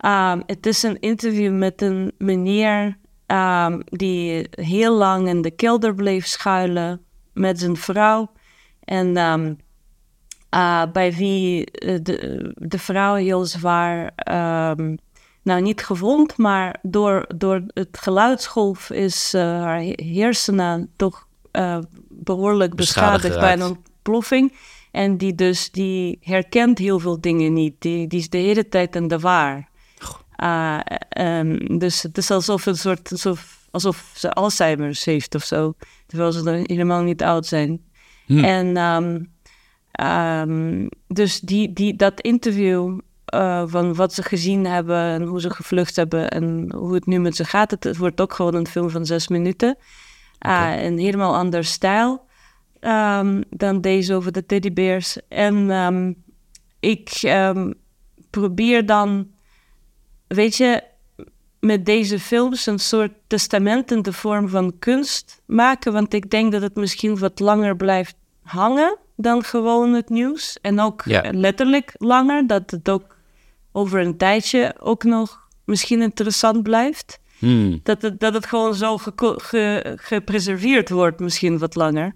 Um, 0.05 0.43
het 0.45 0.65
is 0.65 0.83
een 0.83 0.99
interview 0.99 1.57
met 1.57 1.81
een 1.81 2.11
meneer 2.17 2.97
um, 3.27 3.81
die 3.85 4.47
heel 4.51 4.93
lang 4.97 5.27
in 5.27 5.41
de 5.41 5.51
kelder 5.51 5.95
bleef 5.95 6.25
schuilen 6.25 7.01
met 7.33 7.59
zijn 7.59 7.75
vrouw. 7.75 8.31
En 8.83 9.17
um, 9.17 9.57
uh, 10.55 10.83
bij 10.93 11.13
wie 11.13 11.65
de, 12.01 12.53
de 12.55 12.79
vrouw 12.79 13.15
heel 13.15 13.45
zwaar, 13.45 14.11
nou 15.45 15.61
niet 15.61 15.83
gewond, 15.83 16.37
maar 16.37 16.79
door, 16.81 17.25
door 17.35 17.63
het 17.73 17.97
geluidsgolf 18.01 18.89
is 18.89 19.33
uh, 19.33 19.41
haar 19.41 19.81
hersenen 19.95 20.91
toch 20.95 21.27
uh, 21.51 21.77
behoorlijk 22.09 22.75
beschadigd, 22.75 23.39
bij 23.39 23.53
een 23.53 23.63
ontploffing. 23.63 24.53
En 24.91 25.17
die 25.17 25.35
dus, 25.35 25.71
die 25.71 26.17
herkent 26.21 26.77
heel 26.77 26.99
veel 26.99 27.21
dingen 27.21 27.53
niet. 27.53 27.75
Die, 27.79 28.07
die 28.07 28.19
is 28.19 28.29
de 28.29 28.37
hele 28.37 28.69
tijd 28.69 28.95
in 28.95 29.07
de 29.07 29.19
waar. 29.19 29.69
Uh, 30.43 30.79
um, 31.17 31.79
dus 31.79 32.01
het 32.01 32.17
is 32.17 32.31
alsof, 32.31 32.65
een 32.65 32.77
soort, 32.77 33.11
alsof, 33.11 33.67
alsof 33.71 34.11
ze 34.15 34.31
Alzheimer's 34.31 35.05
heeft 35.05 35.35
of 35.35 35.43
zo. 35.43 35.73
Terwijl 36.07 36.31
ze 36.31 36.63
helemaal 36.63 37.01
niet 37.01 37.23
oud 37.23 37.45
zijn. 37.45 37.81
Hmm. 38.25 38.43
En 38.43 38.77
um, 38.77 39.31
um, 40.05 40.89
dus 41.07 41.39
die, 41.39 41.73
die, 41.73 41.95
dat 41.95 42.21
interview 42.21 42.99
uh, 43.33 43.63
van 43.65 43.95
wat 43.95 44.13
ze 44.13 44.23
gezien 44.23 44.65
hebben 44.65 44.97
en 44.97 45.23
hoe 45.23 45.41
ze 45.41 45.49
gevlucht 45.49 45.95
hebben 45.95 46.29
en 46.29 46.71
hoe 46.75 46.93
het 46.93 47.05
nu 47.05 47.19
met 47.19 47.35
ze 47.35 47.45
gaat. 47.45 47.71
Het, 47.71 47.83
het 47.83 47.97
wordt 47.97 48.21
ook 48.21 48.33
gewoon 48.33 48.55
een 48.55 48.67
film 48.67 48.89
van 48.89 49.05
zes 49.05 49.27
minuten. 49.27 49.77
Okay. 50.39 50.77
Uh, 50.77 50.83
een 50.83 50.97
helemaal 50.97 51.35
ander 51.35 51.63
stijl 51.63 52.23
dan 53.49 53.81
deze 53.81 54.13
over 54.13 54.31
de 54.31 54.45
teddybears. 54.45 55.17
En 55.27 56.15
ik 56.79 57.35
probeer 58.29 58.85
dan 58.85 59.27
weet 60.27 60.55
je, 60.55 60.83
met 61.59 61.85
deze 61.85 62.19
films 62.19 62.65
een 62.65 62.79
soort 62.79 63.11
testament 63.27 63.91
in 63.91 64.01
de 64.01 64.13
vorm 64.13 64.49
van 64.49 64.79
kunst 64.79 65.41
maken. 65.45 65.93
Want 65.93 66.13
ik 66.13 66.29
denk 66.29 66.51
dat 66.51 66.61
het 66.61 66.75
misschien 66.75 67.17
wat 67.17 67.39
langer 67.39 67.75
blijft 67.75 68.15
hangen 68.41 68.97
dan 69.15 69.43
gewoon 69.43 69.93
het 69.93 70.09
nieuws. 70.09 70.57
En 70.61 70.79
ook 70.79 71.03
letterlijk 71.31 71.93
langer, 71.97 72.47
dat 72.47 72.71
het 72.71 72.89
ook 72.89 73.14
over 73.75 73.99
een 73.99 74.17
tijdje 74.17 74.75
ook 74.79 75.03
nog 75.03 75.47
misschien 75.65 76.01
interessant 76.01 76.63
blijft. 76.63 77.19
Hmm. 77.39 77.79
Dat, 77.83 78.01
het, 78.01 78.19
dat 78.19 78.33
het 78.33 78.45
gewoon 78.45 78.75
zo 78.75 78.97
gepreserveerd 79.95 80.89
wordt, 80.89 81.19
misschien 81.19 81.57
wat 81.57 81.75
langer. 81.75 82.15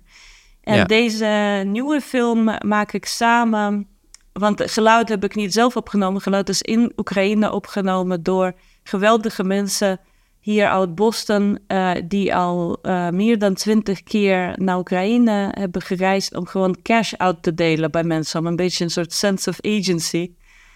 En 0.61 0.87
deze 0.87 1.61
nieuwe 1.65 2.01
film 2.01 2.57
maak 2.65 2.93
ik 2.93 3.05
samen 3.05 3.87
want 4.33 4.71
geluid 4.71 5.09
heb 5.09 5.23
ik 5.23 5.35
niet 5.35 5.53
zelf 5.53 5.75
opgenomen. 5.75 6.21
Geluid 6.21 6.49
is 6.49 6.61
in 6.61 6.91
Oekraïne 6.97 7.51
opgenomen 7.51 8.23
door 8.23 8.53
geweldige 8.83 9.43
mensen 9.43 9.99
hier 10.39 10.67
uit 10.67 10.95
Boston, 10.95 11.59
uh, 11.67 11.91
die 12.05 12.35
al 12.35 12.79
uh, 12.81 13.09
meer 13.09 13.39
dan 13.39 13.53
twintig 13.53 14.03
keer 14.03 14.53
naar 14.55 14.77
Oekraïne 14.77 15.51
hebben 15.51 15.81
gereisd 15.81 16.35
om 16.35 16.45
gewoon 16.45 16.77
cash 16.81 17.13
uit 17.13 17.43
te 17.43 17.53
delen 17.53 17.91
bij 17.91 18.03
mensen. 18.03 18.39
Om 18.39 18.45
een 18.47 18.55
beetje 18.55 18.83
een 18.83 18.89
soort 18.89 19.13
sense 19.13 19.49
of 19.49 19.61
agency 19.61 20.31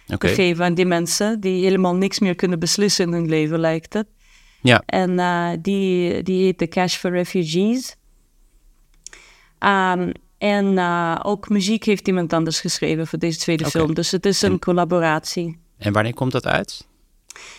okay. 0.07 0.29
te 0.29 0.35
geven 0.35 0.65
aan 0.65 0.73
die 0.73 0.85
mensen 0.85 1.39
die 1.39 1.63
helemaal 1.63 1.95
niks 1.95 2.19
meer 2.19 2.35
kunnen 2.35 2.59
beslissen 2.59 3.05
in 3.05 3.13
hun 3.13 3.29
leven, 3.29 3.59
lijkt 3.59 3.93
het. 3.93 4.07
Ja. 4.61 4.83
En 4.85 5.11
uh, 5.11 5.49
die, 5.61 6.23
die 6.23 6.43
heet 6.43 6.59
de 6.59 6.67
Cash 6.67 6.95
for 6.95 7.11
Refugees. 7.11 7.95
Um, 9.59 10.11
en 10.37 10.65
uh, 10.73 11.19
ook 11.21 11.49
muziek 11.49 11.83
heeft 11.83 12.07
iemand 12.07 12.33
anders 12.33 12.59
geschreven 12.59 13.07
voor 13.07 13.19
deze 13.19 13.39
tweede 13.39 13.65
okay. 13.65 13.81
film. 13.81 13.93
Dus 13.93 14.11
het 14.11 14.25
is 14.25 14.41
een 14.41 14.51
en, 14.51 14.59
collaboratie. 14.59 15.59
En 15.77 15.93
wanneer 15.93 16.13
komt 16.13 16.31
dat 16.31 16.45
uit? 16.45 16.87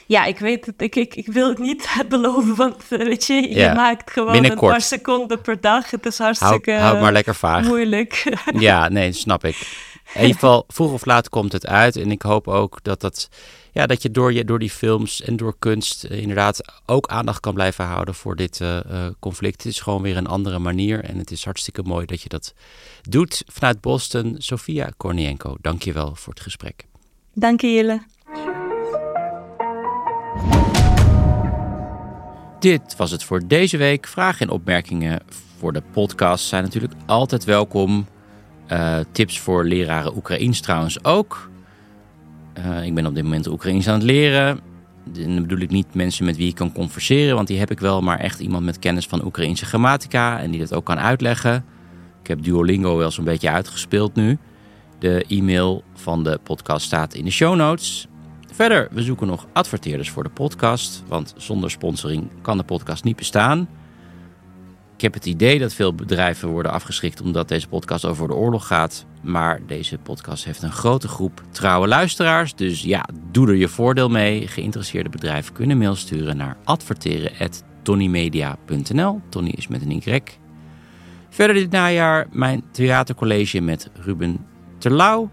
Ja, 0.06 0.24
ik 0.24 0.38
weet 0.38 0.66
het. 0.66 0.82
Ik, 0.82 0.96
ik, 0.96 1.14
ik 1.14 1.26
wil 1.26 1.48
het 1.48 1.58
niet 1.58 1.88
beloven, 2.08 2.54
want 2.54 2.82
eh, 2.88 2.98
weet 2.98 3.24
je, 3.24 3.34
je 3.34 3.72
maakt 3.74 4.10
gewoon 4.10 4.44
een 4.44 4.58
paar 4.58 4.80
seconden 4.80 5.40
per 5.40 5.60
dag. 5.60 5.90
Het 5.90 6.06
is 6.06 6.18
hartstikke 6.18 6.72
houd 6.72 7.00
maar 7.00 7.12
lekker 7.12 7.34
vaag. 7.34 7.64
moeilijk. 7.66 8.36
ja, 8.58 8.88
nee, 8.98 9.12
snap 9.12 9.44
ik. 9.44 9.56
In 10.14 10.20
ieder 10.20 10.34
geval, 10.34 10.64
vroeg 10.68 10.92
of 10.92 11.04
laat 11.04 11.28
komt 11.28 11.52
het 11.52 11.66
uit. 11.66 11.96
En 11.96 12.10
ik 12.10 12.22
hoop 12.22 12.48
ook 12.48 12.78
dat 12.82 13.00
dat 13.00 13.28
ja, 13.72 13.86
dat 13.86 14.02
je 14.02 14.10
door, 14.10 14.32
je 14.32 14.44
door 14.44 14.58
die 14.58 14.70
films 14.70 15.22
en 15.22 15.36
door 15.36 15.56
kunst 15.58 16.04
uh, 16.04 16.20
inderdaad 16.20 16.60
ook 16.86 17.06
aandacht 17.06 17.40
kan 17.40 17.54
blijven 17.54 17.84
houden 17.84 18.14
voor 18.14 18.36
dit 18.36 18.60
uh, 18.60 18.78
conflict. 19.20 19.62
Het 19.62 19.72
is 19.72 19.80
gewoon 19.80 20.02
weer 20.02 20.16
een 20.16 20.26
andere 20.26 20.58
manier 20.58 21.04
en 21.04 21.18
het 21.18 21.30
is 21.30 21.44
hartstikke 21.44 21.82
mooi 21.82 22.06
dat 22.06 22.22
je 22.22 22.28
dat 22.28 22.54
doet. 23.02 23.42
Vanuit 23.46 23.80
Boston, 23.80 24.34
Sofia 24.38 24.90
Kornienko, 24.96 25.56
dank 25.60 25.82
je 25.82 25.92
wel 25.92 26.14
voor 26.14 26.32
het 26.32 26.42
gesprek. 26.42 26.86
Dank 27.32 27.60
je, 27.60 27.72
Jelle. 27.72 28.02
Dit 32.58 32.96
was 32.96 33.10
het 33.10 33.24
voor 33.24 33.46
deze 33.46 33.76
week. 33.76 34.06
Vragen 34.06 34.46
en 34.46 34.52
opmerkingen 34.52 35.20
voor 35.58 35.72
de 35.72 35.82
podcast 35.92 36.46
zijn 36.46 36.62
natuurlijk 36.62 36.94
altijd 37.06 37.44
welkom. 37.44 38.06
Uh, 38.72 38.98
tips 39.12 39.40
voor 39.40 39.64
leraren 39.64 40.16
Oekraïens 40.16 40.60
trouwens 40.60 41.04
ook. 41.04 41.50
Uh, 42.58 42.84
ik 42.84 42.94
ben 42.94 43.06
op 43.06 43.14
dit 43.14 43.24
moment 43.24 43.46
Oekraïens 43.46 43.88
aan 43.88 43.94
het 43.94 44.02
leren. 44.02 44.60
Dan 45.04 45.40
bedoel 45.40 45.58
ik 45.58 45.70
niet 45.70 45.94
mensen 45.94 46.24
met 46.24 46.36
wie 46.36 46.48
ik 46.48 46.54
kan 46.54 46.72
converseren, 46.72 47.34
want 47.34 47.48
die 47.48 47.58
heb 47.58 47.70
ik 47.70 47.80
wel, 47.80 48.00
maar 48.00 48.18
echt 48.18 48.40
iemand 48.40 48.64
met 48.64 48.78
kennis 48.78 49.06
van 49.06 49.24
Oekraïnse 49.24 49.64
grammatica 49.64 50.40
en 50.40 50.50
die 50.50 50.60
dat 50.60 50.74
ook 50.74 50.84
kan 50.84 50.98
uitleggen. 50.98 51.64
Ik 52.20 52.26
heb 52.26 52.42
Duolingo 52.42 52.96
wel 52.96 53.10
zo'n 53.10 53.24
beetje 53.24 53.50
uitgespeeld 53.50 54.14
nu. 54.14 54.38
De 54.98 55.24
e-mail 55.28 55.84
van 55.94 56.22
de 56.22 56.40
podcast 56.42 56.86
staat 56.86 57.14
in 57.14 57.24
de 57.24 57.30
show 57.30 57.56
notes. 57.56 58.08
Verder, 58.52 58.88
we 58.90 59.02
zoeken 59.02 59.26
nog 59.26 59.46
adverteerders 59.52 60.10
voor 60.10 60.22
de 60.22 60.28
podcast, 60.28 61.02
want 61.06 61.34
zonder 61.36 61.70
sponsoring 61.70 62.28
kan 62.42 62.56
de 62.56 62.64
podcast 62.64 63.04
niet 63.04 63.16
bestaan. 63.16 63.68
Ik 65.04 65.12
heb 65.12 65.22
het 65.22 65.32
idee 65.32 65.58
dat 65.58 65.74
veel 65.74 65.94
bedrijven 65.94 66.48
worden 66.48 66.72
afgeschrikt 66.72 67.20
omdat 67.20 67.48
deze 67.48 67.68
podcast 67.68 68.04
over 68.04 68.28
de 68.28 68.34
oorlog 68.34 68.66
gaat. 68.66 69.06
Maar 69.22 69.60
deze 69.66 69.98
podcast 69.98 70.44
heeft 70.44 70.62
een 70.62 70.72
grote 70.72 71.08
groep 71.08 71.42
trouwe 71.50 71.88
luisteraars. 71.88 72.54
Dus 72.54 72.82
ja, 72.82 73.08
doe 73.30 73.48
er 73.48 73.54
je 73.54 73.68
voordeel 73.68 74.08
mee. 74.08 74.48
Geïnteresseerde 74.48 75.08
bedrijven 75.08 75.52
kunnen 75.52 75.78
mail 75.78 75.94
sturen 75.94 76.36
naar 76.36 76.56
adverteren.tonnymedia.nl. 76.64 79.20
Tony 79.28 79.52
is 79.56 79.68
met 79.68 79.82
een 79.82 80.02
Y. 80.04 80.20
Verder 81.30 81.56
dit 81.56 81.70
najaar 81.70 82.26
mijn 82.32 82.62
theatercollege 82.70 83.60
met 83.60 83.90
Ruben 83.94 84.46
Terlouw. 84.78 85.30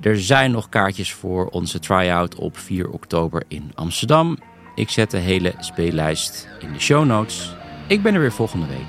Er 0.00 0.20
zijn 0.20 0.50
nog 0.50 0.68
kaartjes 0.68 1.12
voor 1.12 1.46
onze 1.46 1.78
try-out 1.78 2.34
op 2.34 2.58
4 2.58 2.88
oktober 2.88 3.42
in 3.48 3.72
Amsterdam. 3.74 4.38
Ik 4.74 4.90
zet 4.90 5.10
de 5.10 5.18
hele 5.18 5.54
speellijst 5.58 6.48
in 6.60 6.72
de 6.72 6.80
show 6.80 7.04
notes. 7.04 7.54
Ik 7.86 8.02
ben 8.02 8.14
er 8.14 8.20
weer 8.20 8.32
volgende 8.32 8.66
week. 8.66 8.86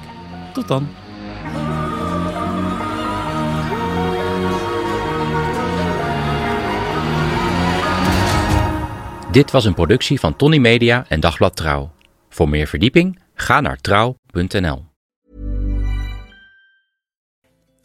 Tot 0.54 0.68
dan. 0.68 0.88
Dit 9.32 9.52
was 9.52 9.66
een 9.66 9.74
productie 9.74 10.20
van 10.20 10.36
Tony 10.36 10.58
Media 10.58 11.06
en 11.08 11.20
Dagblad 11.20 11.56
Trouw. 11.56 11.92
Voor 12.30 12.50
meer 12.50 12.68
verdieping 12.68 13.20
ga 13.34 13.62
naar 13.62 13.78
trouw.nl. 13.78 14.85